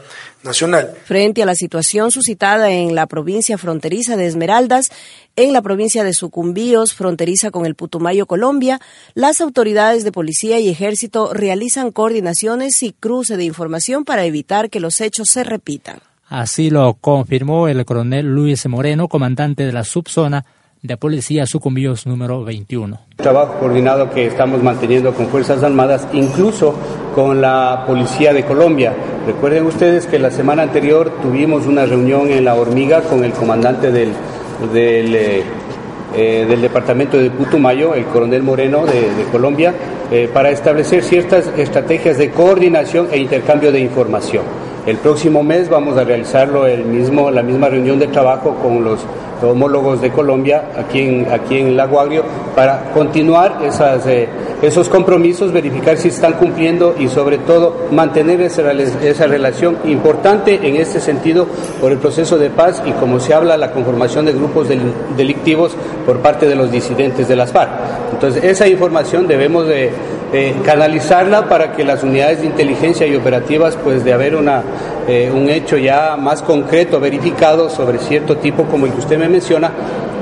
Nacional. 0.45 0.93
Frente 1.03 1.43
a 1.43 1.45
la 1.45 1.55
situación 1.55 2.11
suscitada 2.11 2.71
en 2.71 2.95
la 2.95 3.07
provincia 3.07 3.57
fronteriza 3.57 4.15
de 4.15 4.27
Esmeraldas, 4.27 4.91
en 5.35 5.51
la 5.51 5.61
provincia 5.61 6.03
de 6.03 6.13
Sucumbíos, 6.13 6.93
fronteriza 6.93 7.51
con 7.51 7.65
el 7.65 7.75
Putumayo, 7.75 8.25
Colombia, 8.25 8.79
las 9.13 9.41
autoridades 9.41 10.03
de 10.03 10.11
policía 10.11 10.59
y 10.59 10.69
ejército 10.69 11.33
realizan 11.33 11.91
coordinaciones 11.91 12.81
y 12.83 12.93
cruce 12.93 13.35
de 13.35 13.43
información 13.43 14.05
para 14.05 14.25
evitar 14.25 14.69
que 14.69 14.79
los 14.79 15.01
hechos 15.01 15.27
se 15.29 15.43
repitan. 15.43 15.99
Así 16.27 16.69
lo 16.69 16.93
confirmó 16.95 17.67
el 17.67 17.85
coronel 17.85 18.25
Luis 18.27 18.65
Moreno, 18.67 19.07
comandante 19.07 19.65
de 19.65 19.73
la 19.73 19.83
subzona 19.83 20.45
de 20.85 20.97
Policía 20.97 21.45
Sucumbíos 21.45 22.05
número 22.05 22.43
21. 22.43 22.99
Trabajo 23.17 23.59
coordinado 23.59 24.09
que 24.11 24.27
estamos 24.27 24.61
manteniendo 24.61 25.13
con 25.13 25.27
Fuerzas 25.27 25.63
Armadas, 25.63 26.07
incluso 26.13 26.75
con 27.13 27.41
la 27.41 27.83
Policía 27.87 28.33
de 28.33 28.43
Colombia. 28.43 28.93
Recuerden 29.25 29.65
ustedes 29.65 30.05
que 30.05 30.19
la 30.19 30.31
semana 30.31 30.63
anterior 30.63 31.11
tuvimos 31.21 31.65
una 31.65 31.85
reunión 31.85 32.29
en 32.29 32.45
La 32.45 32.55
Hormiga 32.55 33.01
con 33.01 33.23
el 33.23 33.31
comandante 33.31 33.91
del, 33.91 34.11
del, 34.73 35.15
eh, 35.15 35.43
eh, 36.15 36.57
departamento 36.61 37.17
de 37.17 37.31
Putumayo, 37.31 37.95
el 37.95 38.05
coronel 38.05 38.43
Moreno 38.43 38.85
de, 38.85 39.13
de 39.13 39.23
Colombia, 39.31 39.73
eh, 40.11 40.29
para 40.31 40.51
establecer 40.51 41.03
ciertas 41.03 41.47
estrategias 41.57 42.17
de 42.17 42.29
coordinación 42.29 43.07
e 43.11 43.17
intercambio 43.17 43.71
de 43.71 43.79
información. 43.79 44.43
El 44.85 44.97
próximo 44.97 45.41
mes 45.41 45.67
vamos 45.67 45.97
a 45.97 46.03
realizarlo 46.03 46.67
el 46.67 46.85
mismo, 46.85 47.31
la 47.31 47.41
misma 47.41 47.69
reunión 47.69 47.97
de 47.97 48.05
trabajo 48.05 48.53
con 48.61 48.83
los 48.83 48.99
homólogos 49.41 50.01
de 50.01 50.11
Colombia 50.11 50.69
aquí 50.77 51.01
en, 51.01 51.31
aquí 51.31 51.57
en 51.57 51.77
Lago 51.77 51.99
Agrio 51.99 52.23
para 52.55 52.91
continuar 52.93 53.59
eh, 53.61 54.29
esos 54.61 54.89
compromisos, 54.89 55.51
verificar 55.51 55.97
si 55.97 56.07
están 56.07 56.33
cumpliendo 56.33 56.95
y 56.97 57.07
sobre 57.07 57.37
todo 57.39 57.87
mantener 57.91 58.41
esa, 58.41 58.71
esa 58.71 59.27
relación 59.27 59.77
importante 59.85 60.59
en 60.67 60.77
este 60.77 60.99
sentido 60.99 61.47
por 61.81 61.91
el 61.91 61.97
proceso 61.97 62.37
de 62.37 62.49
paz 62.49 62.81
y 62.85 62.91
como 62.91 63.19
se 63.19 63.33
habla 63.33 63.57
la 63.57 63.71
conformación 63.71 64.25
de 64.25 64.33
grupos 64.33 64.67
delictivos 65.17 65.75
por 66.05 66.19
parte 66.19 66.47
de 66.47 66.55
los 66.55 66.71
disidentes 66.71 67.27
de 67.27 67.35
las 67.35 67.51
FARC. 67.51 67.71
Entonces 68.13 68.43
esa 68.43 68.67
información 68.67 69.27
debemos 69.27 69.67
de, 69.67 69.91
de 70.31 70.55
canalizarla 70.63 71.47
para 71.47 71.73
que 71.73 71.83
las 71.83 72.03
unidades 72.03 72.41
de 72.41 72.47
inteligencia 72.47 73.07
y 73.07 73.15
operativas 73.15 73.77
pues 73.83 74.03
de 74.03 74.13
haber 74.13 74.35
una, 74.35 74.63
eh, 75.07 75.31
un 75.33 75.49
hecho 75.49 75.77
ya 75.77 76.17
más 76.17 76.41
concreto, 76.41 76.99
verificado 76.99 77.69
sobre 77.69 77.99
cierto 77.99 78.37
tipo 78.37 78.65
como 78.65 78.85
el 78.85 78.93
que 78.93 78.99
usted 78.99 79.17
me 79.17 79.29
menciona, 79.29 79.71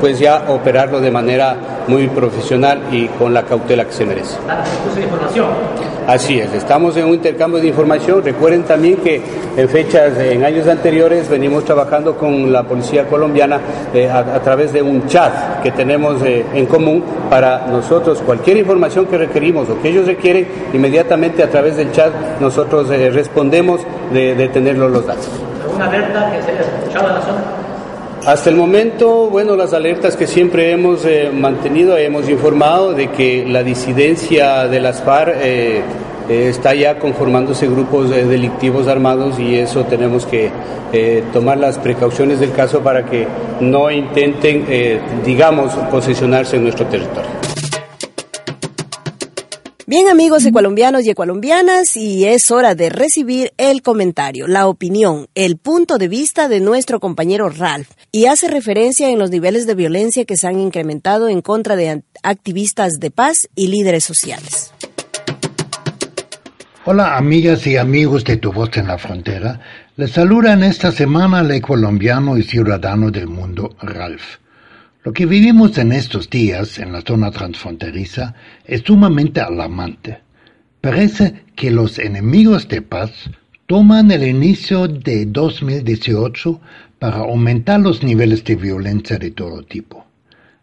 pues 0.04 0.20
ya 0.20 0.44
operarlo 0.50 1.00
de 1.00 1.10
manera 1.10 1.56
muy 1.88 2.10
profesional 2.10 2.90
y 2.92 3.08
con 3.08 3.34
la 3.34 3.44
cautela 3.44 3.86
que 3.86 3.94
se 3.94 4.06
merece. 4.06 4.36
Así 6.06 6.38
es, 6.42 6.54
estamos 6.54 6.98
en 6.98 7.06
un 7.06 7.14
intercambio 7.14 7.62
de 7.62 7.70
información. 7.70 8.22
Recuerden 8.22 8.64
también 8.64 8.98
que 8.98 9.22
en 9.56 9.70
fechas, 9.70 10.18
en 10.18 10.44
años 10.44 10.68
anteriores, 10.68 11.30
venimos 11.30 11.64
trabajando 11.64 12.18
con 12.18 12.52
la 12.52 12.64
policía 12.64 13.08
colombiana 13.08 13.62
eh, 13.94 14.10
a, 14.10 14.42
través 14.42 14.74
de 14.74 14.82
un 14.82 15.08
chat 15.08 15.62
que 15.64 15.72
tenemos 15.72 16.22
eh, 16.22 16.46
en 16.54 16.66
común 16.66 17.02
para 17.30 17.66
nosotros 17.68 18.22
cualquier 18.26 18.58
información 18.58 19.06
que 19.06 19.18
requerimos 19.18 19.70
o 19.70 19.82
que 19.82 19.88
ellos 19.88 20.06
requieren, 20.06 20.46
inmediatamente 20.74 21.44
a 21.44 21.50
través 21.50 21.78
del 21.78 21.94
chat 21.94 22.12
nosotros 22.42 22.92
eh, 22.92 23.10
respondemos 23.10 23.80
de, 24.12 24.36
de 24.36 24.50
tenerlos 24.50 24.92
los 24.92 25.08
datos. 25.08 25.30
¿Alguna 25.64 25.86
alerta 25.86 26.30
que 26.30 26.42
se 26.42 26.52
haya 26.52 26.60
escuchado 26.60 27.08
la 27.08 27.22
zona? 27.22 27.53
Hasta 28.26 28.50
el 28.50 28.56
momento, 28.56 29.30
bueno, 29.30 29.58
las 29.58 29.74
alertas 29.74 30.16
que 30.16 30.28
siempre 30.28 30.72
hemos 30.72 31.04
eh, 31.04 31.30
mantenido, 31.34 31.98
hemos 31.98 32.30
informado 32.30 32.94
de 32.94 33.12
que 33.12 33.46
la 33.46 33.64
disidencia 33.64 34.70
de 34.70 34.80
las 34.80 35.04
FARC 35.04 35.36
eh, 35.42 35.82
eh, 36.30 36.48
está 36.48 36.74
ya 36.74 37.00
conformándose 37.00 37.68
grupos 37.68 38.12
delictivos 38.12 38.88
armados 38.88 39.38
y 39.40 39.58
eso 39.58 39.84
tenemos 39.84 40.26
que 40.26 40.50
tomar 41.34 41.58
las 41.58 41.80
precauciones 41.80 42.40
del 42.40 42.54
caso 42.54 42.80
para 42.82 43.04
que 43.04 43.28
no 43.60 43.92
intenten, 43.92 44.66
digamos, 45.26 45.74
posesionarse 45.92 46.56
en 46.56 46.64
nuestro 46.64 46.86
territorio. 46.86 47.43
Bien 49.86 50.08
amigos 50.08 50.46
ecualombianos 50.46 51.04
y 51.04 51.10
ecualombianas, 51.10 51.98
y 51.98 52.24
es 52.24 52.52
hora 52.52 52.74
de 52.74 52.90
recibir 52.90 53.52
el 53.58 53.82
comentario, 53.82 54.48
la 54.48 54.68
opinión, 54.68 55.28
el 55.36 55.58
punto 55.58 55.98
de 55.98 56.08
vista 56.08 56.48
de 56.48 56.62
nuestro 56.62 57.02
compañero 57.02 57.50
Ralph, 57.50 57.90
y 58.10 58.28
hace 58.28 58.48
referencia 58.48 59.10
en 59.10 59.20
los 59.20 59.30
niveles 59.30 59.68
de 59.68 59.76
violencia 59.76 60.24
que 60.24 60.38
se 60.38 60.48
han 60.48 60.58
incrementado 60.58 61.28
en 61.28 61.42
contra 61.42 61.76
de 61.76 62.02
activistas 62.24 63.02
de 63.02 63.12
paz 63.12 63.50
y 63.56 63.68
líderes 63.68 64.06
sociales. 64.06 64.72
Hola 66.86 67.18
amigas 67.18 67.68
y 67.68 67.76
amigos 67.76 68.24
de 68.24 68.38
Tu 68.38 68.54
Voz 68.54 68.70
en 68.78 68.88
la 68.88 68.98
Frontera, 68.98 69.60
les 69.98 70.12
saludan 70.12 70.64
esta 70.64 70.94
semana 70.94 71.42
el 71.42 71.62
colombiano 71.62 72.38
y 72.38 72.44
ciudadano 72.44 73.12
del 73.12 73.28
mundo 73.28 73.76
Ralph. 73.82 74.43
Lo 75.04 75.12
que 75.12 75.26
vivimos 75.26 75.78
en 75.78 75.92
estos 75.92 76.30
días 76.30 76.80
en 76.80 76.94
la 76.94 77.02
zona 77.02 77.30
transfronteriza 77.30 78.36
es 78.64 78.84
sumamente 78.86 79.42
alarmante. 79.42 80.20
Parece 80.80 81.44
que 81.58 81.72
los 81.72 82.00
enemigos 82.00 82.70
de 82.70 82.82
paz 82.82 83.12
toman 83.68 84.12
el 84.12 84.24
inicio 84.24 84.88
de 84.88 85.26
2018 85.26 86.62
para 87.00 87.18
aumentar 87.18 87.82
los 87.82 88.02
niveles 88.02 88.46
de 88.46 88.56
violencia 88.56 89.18
de 89.18 89.32
todo 89.32 89.64
tipo. 89.64 90.06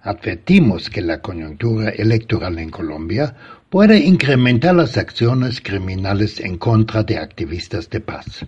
Advertimos 0.00 0.88
que 0.88 1.03
la 1.03 1.20
coyuntura 1.20 1.90
electoral 1.90 2.59
en 2.59 2.70
Colombia 2.70 3.37
puede 3.68 3.98
incrementar 3.98 4.74
las 4.74 4.96
acciones 4.96 5.61
criminales 5.61 6.40
en 6.40 6.57
contra 6.57 7.03
de 7.03 7.18
activistas 7.18 7.90
de 7.90 8.00
paz. 8.00 8.46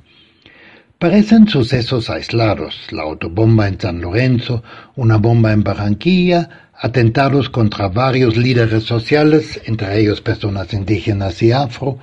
Parecen 1.02 1.48
sucesos 1.48 2.08
aislados, 2.10 2.76
la 2.92 3.02
autobomba 3.02 3.66
en 3.66 3.80
San 3.80 4.00
Lorenzo, 4.00 4.62
una 4.94 5.16
bomba 5.16 5.50
en 5.50 5.64
Barranquilla, 5.64 6.70
atentados 6.80 7.50
contra 7.50 7.88
varios 7.88 8.36
líderes 8.36 8.84
sociales, 8.84 9.60
entre 9.64 9.98
ellos 9.98 10.20
personas 10.20 10.72
indígenas 10.72 11.42
y 11.42 11.50
afro, 11.50 11.98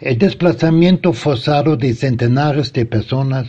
el 0.00 0.18
desplazamiento 0.18 1.14
forzado 1.14 1.78
de 1.78 1.94
centenares 1.94 2.74
de 2.74 2.84
personas 2.84 3.48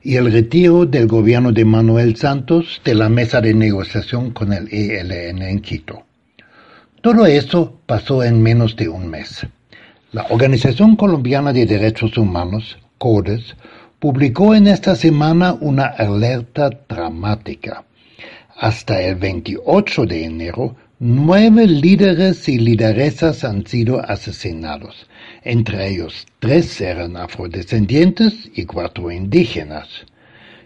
y 0.00 0.14
el 0.14 0.30
retiro 0.30 0.86
del 0.86 1.08
gobierno 1.08 1.50
de 1.50 1.64
Manuel 1.64 2.14
Santos 2.14 2.80
de 2.84 2.94
la 2.94 3.08
mesa 3.08 3.40
de 3.40 3.52
negociación 3.52 4.30
con 4.30 4.52
el 4.52 4.68
ELN 4.72 5.42
en 5.42 5.58
Quito. 5.58 6.04
Todo 7.00 7.26
eso 7.26 7.80
pasó 7.84 8.22
en 8.22 8.40
menos 8.40 8.76
de 8.76 8.88
un 8.88 9.08
mes. 9.08 9.44
La 10.12 10.24
Organización 10.30 10.94
Colombiana 10.94 11.52
de 11.52 11.66
Derechos 11.66 12.16
Humanos, 12.16 12.78
CODES, 12.98 13.56
publicó 13.98 14.54
en 14.54 14.66
esta 14.66 14.94
semana 14.94 15.56
una 15.60 15.86
alerta 15.86 16.70
dramática. 16.88 17.84
Hasta 18.56 19.00
el 19.02 19.16
28 19.16 20.06
de 20.06 20.24
enero, 20.24 20.76
nueve 20.98 21.66
líderes 21.66 22.48
y 22.48 22.58
lideresas 22.58 23.44
han 23.44 23.66
sido 23.66 24.00
asesinados. 24.00 25.06
Entre 25.42 25.88
ellos, 25.88 26.26
tres 26.38 26.80
eran 26.80 27.16
afrodescendientes 27.16 28.50
y 28.54 28.64
cuatro 28.64 29.10
indígenas. 29.10 29.88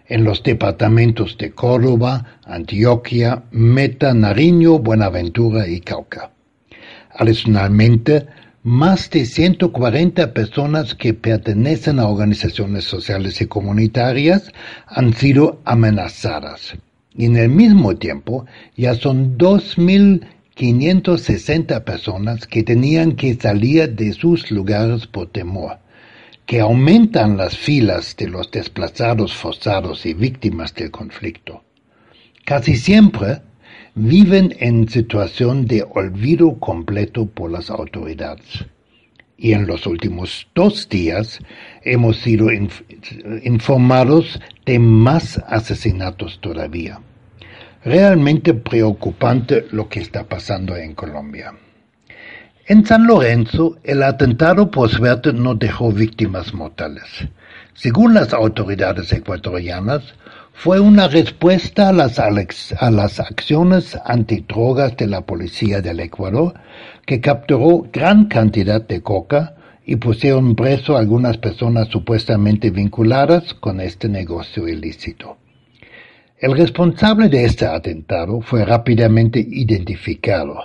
En 0.07 0.23
los 0.23 0.43
departamentos 0.43 1.37
de 1.37 1.51
Córdoba, 1.51 2.39
Antioquia, 2.45 3.43
Meta, 3.51 4.13
Nariño, 4.13 4.79
Buenaventura 4.79 5.67
y 5.67 5.79
Cauca. 5.79 6.31
Adicionalmente, 7.13 8.27
más 8.63 9.09
de 9.09 9.25
140 9.25 10.33
personas 10.33 10.93
que 10.93 11.15
pertenecen 11.15 11.99
a 11.99 12.07
organizaciones 12.07 12.83
sociales 12.83 13.41
y 13.41 13.47
comunitarias 13.47 14.51
han 14.85 15.13
sido 15.13 15.61
amenazadas. 15.65 16.75
Y 17.15 17.25
en 17.25 17.37
el 17.37 17.49
mismo 17.49 17.95
tiempo 17.95 18.45
ya 18.77 18.93
son 18.93 19.35
2.560 19.37 21.83
personas 21.83 22.45
que 22.45 22.61
tenían 22.63 23.13
que 23.13 23.33
salir 23.33 23.95
de 23.95 24.13
sus 24.13 24.51
lugares 24.51 25.07
por 25.07 25.29
temor, 25.29 25.79
que 26.45 26.59
aumentan 26.59 27.37
las 27.37 27.57
filas 27.57 28.15
de 28.15 28.27
los 28.27 28.51
desplazados 28.51 29.33
forzados 29.33 30.05
y 30.05 30.13
víctimas 30.13 30.75
del 30.75 30.91
conflicto. 30.91 31.63
Casi 32.45 32.75
siempre 32.75 33.41
viven 33.95 34.55
en 34.59 34.87
situación 34.87 35.65
de 35.65 35.85
olvido 35.93 36.57
completo 36.59 37.25
por 37.25 37.51
las 37.51 37.69
autoridades. 37.69 38.65
Y 39.37 39.53
en 39.53 39.65
los 39.65 39.87
últimos 39.87 40.47
dos 40.53 40.87
días 40.87 41.39
hemos 41.83 42.17
sido 42.17 42.47
informados 43.43 44.39
de 44.65 44.77
más 44.77 45.41
asesinatos 45.47 46.39
todavía. 46.41 47.01
Realmente 47.83 48.53
preocupante 48.53 49.65
lo 49.71 49.89
que 49.89 49.99
está 49.99 50.25
pasando 50.25 50.75
en 50.75 50.93
Colombia. 50.93 51.53
En 52.67 52.85
San 52.85 53.07
Lorenzo, 53.07 53.79
el 53.83 54.03
atentado 54.03 54.69
por 54.69 54.89
suerte 54.89 55.33
no 55.33 55.55
dejó 55.55 55.91
víctimas 55.91 56.53
mortales. 56.53 57.03
Según 57.73 58.13
las 58.13 58.33
autoridades 58.33 59.11
ecuatorianas, 59.11 60.03
fue 60.53 60.79
una 60.79 61.07
respuesta 61.07 61.89
a 61.89 61.93
las, 61.93 62.19
a 62.19 62.91
las 62.91 63.19
acciones 63.19 63.97
antidrogas 64.05 64.95
de 64.97 65.07
la 65.07 65.21
policía 65.21 65.81
del 65.81 65.99
Ecuador, 65.99 66.53
que 67.05 67.19
capturó 67.19 67.87
gran 67.91 68.25
cantidad 68.25 68.81
de 68.81 69.01
coca 69.01 69.55
y 69.85 69.95
pusieron 69.95 70.55
preso 70.55 70.95
a 70.95 70.99
algunas 70.99 71.37
personas 71.37 71.87
supuestamente 71.87 72.69
vinculadas 72.69 73.53
con 73.55 73.81
este 73.81 74.07
negocio 74.07 74.67
ilícito. 74.67 75.37
El 76.37 76.57
responsable 76.57 77.29
de 77.29 77.45
este 77.45 77.65
atentado 77.65 78.41
fue 78.41 78.65
rápidamente 78.65 79.39
identificado. 79.39 80.59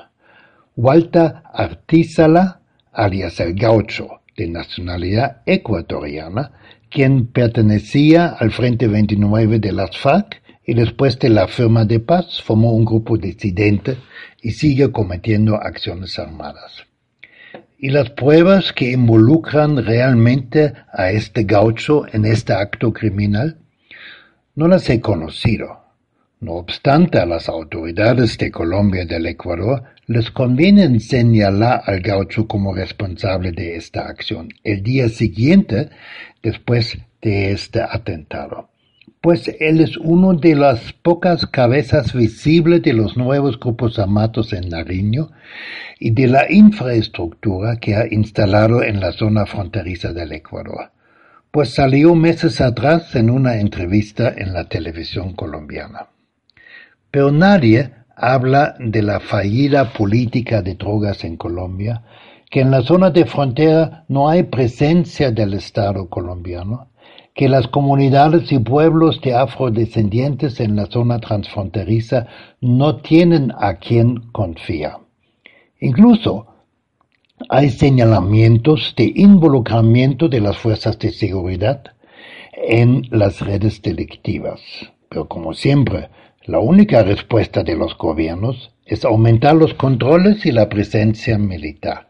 Walter 0.77 1.35
Artizala, 1.53 2.61
alias 2.93 3.41
el 3.41 3.55
gaucho, 3.55 4.21
de 4.37 4.49
nacionalidad 4.49 5.43
ecuatoriana, 5.47 6.53
quien 6.91 7.27
pertenecía 7.27 8.29
al 8.29 8.51
Frente 8.51 8.87
29 8.87 9.59
de 9.59 9.73
las 9.73 9.97
FARC 9.97 10.43
y 10.65 10.75
después 10.75 11.19
de 11.19 11.29
la 11.29 11.47
firma 11.47 11.85
de 11.85 12.01
paz 12.01 12.43
formó 12.43 12.73
un 12.73 12.85
grupo 12.85 13.17
disidente 13.17 13.97
y 14.43 14.51
sigue 14.51 14.91
cometiendo 14.91 15.57
acciones 15.57 16.19
armadas. 16.19 16.85
Y 17.79 17.91
las 17.91 18.11
pruebas 18.11 18.73
que 18.73 18.91
involucran 18.91 19.85
realmente 19.85 20.73
a 20.93 21.11
este 21.11 21.45
gaucho 21.45 22.05
en 22.13 22.25
este 22.25 22.53
acto 22.53 22.93
criminal 22.93 23.59
no 24.55 24.67
las 24.67 24.89
he 24.89 25.01
conocido. 25.01 25.85
No 26.41 26.53
obstante, 26.53 27.19
a 27.19 27.27
las 27.27 27.49
autoridades 27.49 28.37
de 28.39 28.51
Colombia 28.51 29.03
y 29.03 29.07
del 29.07 29.27
Ecuador 29.27 29.85
les 30.07 30.31
conviene 30.31 31.01
señalar 31.01 31.83
al 31.85 32.01
gaucho 32.01 32.47
como 32.47 32.75
responsable 32.75 33.53
de 33.53 33.77
esta 33.77 34.07
acción. 34.07 34.49
El 34.63 34.83
día 34.83 35.09
siguiente 35.09 35.91
después 36.43 36.99
de 37.21 37.53
este 37.53 37.81
atentado, 37.83 38.71
pues 39.21 39.51
él 39.59 39.81
es 39.81 39.97
uno 39.97 40.35
de 40.35 40.55
las 40.55 40.93
pocas 40.93 41.47
cabezas 41.47 42.15
visibles 42.15 42.83
de 42.83 42.93
los 42.93 43.17
nuevos 43.17 43.59
grupos 43.59 43.99
armados 43.99 44.53
en 44.53 44.69
Nariño 44.69 45.33
y 45.99 46.11
de 46.11 46.29
la 46.29 46.53
infraestructura 46.53 47.79
que 47.79 47.97
ha 47.97 48.07
instalado 48.09 48.85
en 48.85 49.01
la 49.01 49.11
zona 49.11 49.45
fronteriza 49.45 50.13
del 50.13 50.31
Ecuador, 50.33 50.93
pues 51.51 51.75
salió 51.75 52.15
meses 52.15 52.61
atrás 52.61 53.17
en 53.17 53.31
una 53.31 53.57
entrevista 53.57 54.33
en 54.37 54.53
la 54.53 54.69
televisión 54.69 55.35
colombiana. 55.35 56.07
Pero 57.11 57.33
nadie 57.33 57.91
habla 58.17 58.75
de 58.79 59.03
la 59.03 59.21
fallida 59.21 59.93
política 59.93 60.63
de 60.63 60.75
drogas 60.75 61.23
en 61.25 61.37
Colombia, 61.37 62.03
que 62.51 62.61
en 62.61 62.71
la 62.71 62.83
zona 62.83 63.11
de 63.11 63.27
frontera 63.27 64.05
no 64.09 64.29
hay 64.29 64.45
presencia 64.45 65.31
del 65.31 65.55
Estado 65.55 66.09
colombiano, 66.09 66.89
que 67.35 67.51
las 67.51 67.69
comunidades 67.69 68.51
y 68.51 68.59
pueblos 68.59 69.21
de 69.21 69.35
afrodescendientes 69.35 70.59
en 70.59 70.75
la 70.75 70.87
zona 70.87 71.19
transfronteriza 71.19 72.27
no 72.63 72.97
tienen 72.97 73.53
a 73.59 73.75
quien 73.75 74.31
confiar. 74.33 74.99
Incluso 75.79 76.47
hay 77.51 77.69
señalamientos 77.69 78.95
de 78.97 79.13
involucramiento 79.15 80.29
de 80.29 80.41
las 80.41 80.57
fuerzas 80.57 80.99
de 80.99 81.13
seguridad 81.13 81.83
en 82.55 83.07
las 83.11 83.43
redes 83.43 83.83
delictivas. 83.83 84.61
Pero 85.11 85.29
como 85.29 85.53
siempre, 85.53 86.09
la 86.47 86.61
única 86.61 87.03
respuesta 87.03 87.63
de 87.63 87.77
los 87.77 87.99
gobiernos 87.99 88.71
es 88.85 89.05
aumentar 89.05 89.57
los 89.57 89.75
controles 89.75 90.47
y 90.47 90.53
la 90.53 90.69
presencia 90.69 91.39
militar. 91.39 92.09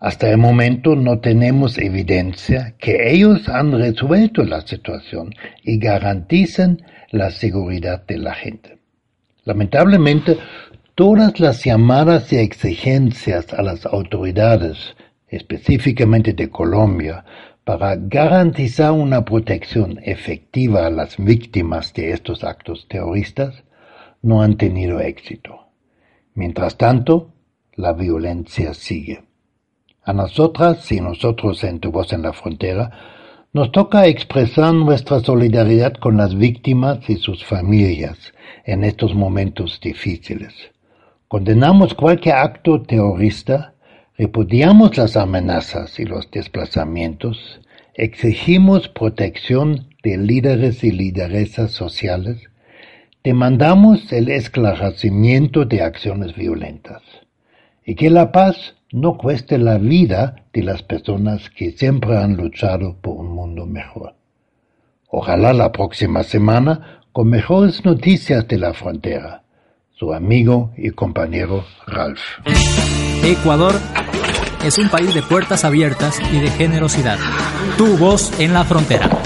Hasta 0.00 0.28
el 0.28 0.38
momento 0.38 0.96
no 0.96 1.20
tenemos 1.20 1.78
evidencia 1.78 2.74
que 2.78 3.12
ellos 3.12 3.48
han 3.48 3.70
resuelto 3.70 4.42
la 4.42 4.62
situación 4.62 5.32
y 5.62 5.78
garanticen 5.78 6.82
la 7.10 7.30
seguridad 7.30 8.04
de 8.04 8.18
la 8.18 8.34
gente. 8.34 8.78
Lamentablemente, 9.44 10.38
todas 10.96 11.38
las 11.38 11.64
llamadas 11.64 12.32
y 12.32 12.38
exigencias 12.38 13.54
a 13.54 13.62
las 13.62 13.86
autoridades, 13.86 14.96
específicamente 15.28 16.32
de 16.32 16.50
Colombia, 16.50 17.24
para 17.64 17.96
garantizar 17.96 18.92
una 18.92 19.24
protección 19.24 20.00
efectiva 20.02 20.86
a 20.86 20.90
las 20.90 21.16
víctimas 21.16 21.94
de 21.94 22.12
estos 22.12 22.42
actos 22.44 22.86
terroristas, 22.88 23.62
no 24.20 24.42
han 24.42 24.56
tenido 24.56 25.00
éxito. 25.00 25.68
Mientras 26.34 26.76
tanto, 26.76 27.30
la 27.74 27.92
violencia 27.92 28.74
sigue. 28.74 29.24
A 30.04 30.12
nosotras 30.12 30.90
y 30.90 31.00
nosotros 31.00 31.62
en 31.62 31.78
Tu 31.78 31.92
Voz 31.92 32.12
en 32.12 32.22
la 32.22 32.32
Frontera, 32.32 32.90
nos 33.52 33.70
toca 33.70 34.06
expresar 34.06 34.72
nuestra 34.72 35.20
solidaridad 35.20 35.92
con 35.94 36.16
las 36.16 36.34
víctimas 36.34 37.08
y 37.08 37.16
sus 37.16 37.44
familias 37.44 38.32
en 38.64 38.82
estos 38.82 39.14
momentos 39.14 39.78
difíciles. 39.80 40.54
Condenamos 41.28 41.94
cualquier 41.94 42.36
acto 42.36 42.80
terrorista, 42.82 43.71
repudiamos 44.22 44.96
las 44.98 45.16
amenazas 45.16 45.98
y 45.98 46.04
los 46.04 46.30
desplazamientos, 46.30 47.60
exigimos 47.94 48.88
protección 48.88 49.88
de 50.04 50.16
líderes 50.16 50.84
y 50.84 50.92
lideresas 50.92 51.72
sociales, 51.72 52.38
demandamos 53.24 54.12
el 54.12 54.28
esclarecimiento 54.28 55.64
de 55.64 55.82
acciones 55.82 56.36
violentas 56.36 57.02
y 57.84 57.96
que 57.96 58.10
la 58.10 58.30
paz 58.30 58.76
no 58.92 59.18
cueste 59.18 59.58
la 59.58 59.78
vida 59.78 60.44
de 60.52 60.62
las 60.62 60.84
personas 60.84 61.50
que 61.50 61.72
siempre 61.72 62.16
han 62.16 62.36
luchado 62.36 62.98
por 63.00 63.16
un 63.16 63.34
mundo 63.34 63.66
mejor. 63.66 64.14
Ojalá 65.08 65.52
la 65.52 65.72
próxima 65.72 66.22
semana 66.22 67.00
con 67.10 67.28
mejores 67.28 67.84
noticias 67.84 68.46
de 68.46 68.58
la 68.58 68.72
frontera. 68.72 69.42
Su 69.90 70.14
amigo 70.14 70.70
y 70.76 70.90
compañero 70.90 71.64
Ralph. 71.88 72.20
Ecuador 73.24 73.74
es 74.64 74.78
un 74.78 74.88
país 74.88 75.14
de 75.14 75.22
puertas 75.22 75.64
abiertas 75.64 76.18
y 76.32 76.40
de 76.40 76.50
generosidad. 76.50 77.18
Tu 77.76 77.96
voz 77.96 78.32
en 78.38 78.52
la 78.52 78.64
frontera. 78.64 79.21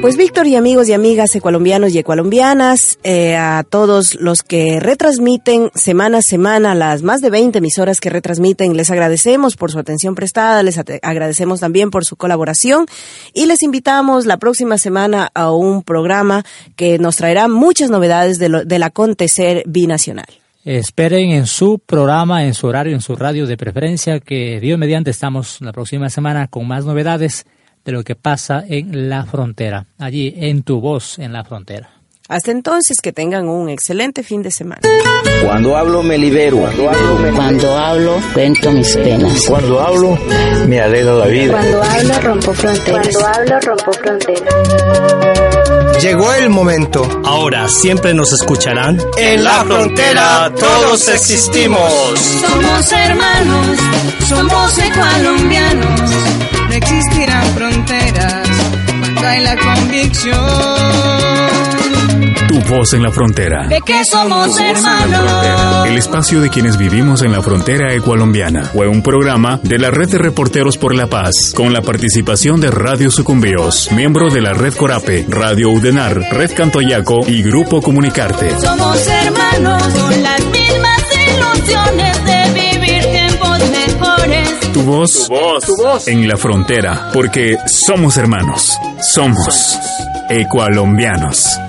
Pues 0.00 0.16
Víctor 0.16 0.46
y 0.46 0.56
amigos 0.56 0.88
y 0.88 0.94
amigas 0.94 1.36
ecualombianos 1.36 1.92
y 1.92 1.98
ecualombianas, 1.98 2.98
eh, 3.02 3.36
a 3.36 3.66
todos 3.68 4.14
los 4.14 4.42
que 4.42 4.80
retransmiten 4.80 5.70
semana 5.74 6.18
a 6.18 6.22
semana 6.22 6.74
las 6.74 7.02
más 7.02 7.20
de 7.20 7.28
20 7.28 7.58
emisoras 7.58 8.00
que 8.00 8.08
retransmiten, 8.08 8.78
les 8.78 8.90
agradecemos 8.90 9.56
por 9.56 9.70
su 9.70 9.78
atención 9.78 10.14
prestada, 10.14 10.62
les 10.62 10.78
agradecemos 10.78 11.60
también 11.60 11.90
por 11.90 12.06
su 12.06 12.16
colaboración 12.16 12.86
y 13.34 13.44
les 13.44 13.62
invitamos 13.62 14.24
la 14.24 14.38
próxima 14.38 14.78
semana 14.78 15.30
a 15.34 15.52
un 15.52 15.82
programa 15.82 16.44
que 16.76 16.98
nos 16.98 17.16
traerá 17.16 17.48
muchas 17.48 17.90
novedades 17.90 18.38
de 18.38 18.48
lo, 18.48 18.64
del 18.64 18.84
acontecer 18.84 19.64
binacional. 19.66 20.28
Esperen 20.64 21.32
en 21.32 21.46
su 21.46 21.78
programa, 21.78 22.46
en 22.46 22.54
su 22.54 22.66
horario, 22.66 22.94
en 22.94 23.02
su 23.02 23.16
radio 23.16 23.46
de 23.46 23.58
preferencia, 23.58 24.18
que 24.18 24.60
Dios 24.60 24.78
mediante 24.78 25.10
estamos 25.10 25.60
la 25.60 25.72
próxima 25.72 26.08
semana 26.08 26.48
con 26.48 26.66
más 26.66 26.86
novedades 26.86 27.44
de 27.84 27.92
lo 27.92 28.02
que 28.04 28.14
pasa 28.14 28.64
en 28.66 29.08
la 29.08 29.24
frontera, 29.24 29.86
allí 29.98 30.34
en 30.36 30.62
tu 30.62 30.80
voz 30.80 31.18
en 31.18 31.32
la 31.32 31.44
frontera. 31.44 31.90
Hasta 32.30 32.52
entonces, 32.52 33.00
que 33.02 33.12
tengan 33.12 33.48
un 33.48 33.68
excelente 33.68 34.22
fin 34.22 34.40
de 34.40 34.52
semana. 34.52 34.82
Cuando 35.42 35.76
hablo 35.76 36.00
me 36.04 36.16
libero. 36.16 36.58
Cuando 36.58 36.88
hablo, 36.88 37.18
me 37.18 37.32
Cuando 37.32 37.76
hablo 37.76 38.22
cuento 38.32 38.70
mis 38.70 38.96
penas. 38.96 39.46
Cuando 39.48 39.80
hablo 39.80 40.16
me 40.68 40.80
alegra 40.80 41.14
la 41.14 41.26
vida. 41.26 41.54
Cuando 41.54 41.82
hablo 41.82 42.20
rompo 42.20 42.54
fronteras. 42.54 43.08
Cuando 43.16 43.26
hablo 43.26 43.60
rompo 43.60 43.92
fronteras. 43.92 44.54
Llegó 46.00 46.32
el 46.34 46.50
momento. 46.50 47.20
Ahora 47.24 47.66
siempre 47.68 48.14
nos 48.14 48.32
escucharán. 48.32 48.96
En 49.18 49.42
la 49.42 49.64
frontera 49.64 50.52
todos 50.56 51.08
existimos. 51.08 51.92
Somos 52.40 52.92
hermanos, 52.92 53.76
somos 54.28 54.78
colombianos. 54.94 56.49
Existirán 56.82 57.46
fronteras 57.54 58.48
cuando 59.00 59.26
hay 59.26 59.40
la 59.42 59.56
convicción. 59.56 60.40
Tu 62.48 62.60
voz 62.62 62.94
en 62.94 63.02
la 63.02 63.10
frontera. 63.12 63.68
De 63.68 63.80
que 63.80 64.04
somos 64.04 64.58
hermanos. 64.58 65.86
El 65.86 65.96
espacio 65.96 66.40
de 66.40 66.50
quienes 66.50 66.76
vivimos 66.76 67.22
en 67.22 67.30
la 67.30 67.42
frontera 67.42 67.94
ecualombiana. 67.94 68.64
Fue 68.64 68.88
un 68.88 69.02
programa 69.02 69.60
de 69.62 69.78
la 69.78 69.90
Red 69.90 70.08
de 70.08 70.18
Reporteros 70.18 70.76
por 70.76 70.94
la 70.94 71.06
Paz, 71.06 71.52
con 71.54 71.72
la 71.72 71.80
participación 71.82 72.60
de 72.60 72.70
Radio 72.70 73.10
Sucumbíos, 73.10 73.92
miembro 73.92 74.30
de 74.30 74.40
la 74.40 74.52
Red 74.52 74.74
Corape, 74.74 75.26
Radio 75.28 75.70
Udenar, 75.70 76.18
Red 76.32 76.52
Cantoyaco 76.56 77.20
y 77.26 77.42
Grupo 77.42 77.80
Comunicarte. 77.80 78.58
Somos 78.58 79.06
hermanos 79.06 79.82
con 79.94 80.22
las 80.22 80.40
mismas 80.46 81.04
ilusiones 81.12 82.24
voz, 84.90 85.26
tu 85.26 85.34
voz, 85.34 85.64
tu 85.64 85.76
voz. 85.76 86.08
en 86.08 86.26
la 86.26 86.36
frontera, 86.36 87.10
porque 87.12 87.56
somos 87.66 88.16
hermanos. 88.16 88.76
Somos 89.00 89.78
ecualombianos. 90.28 91.60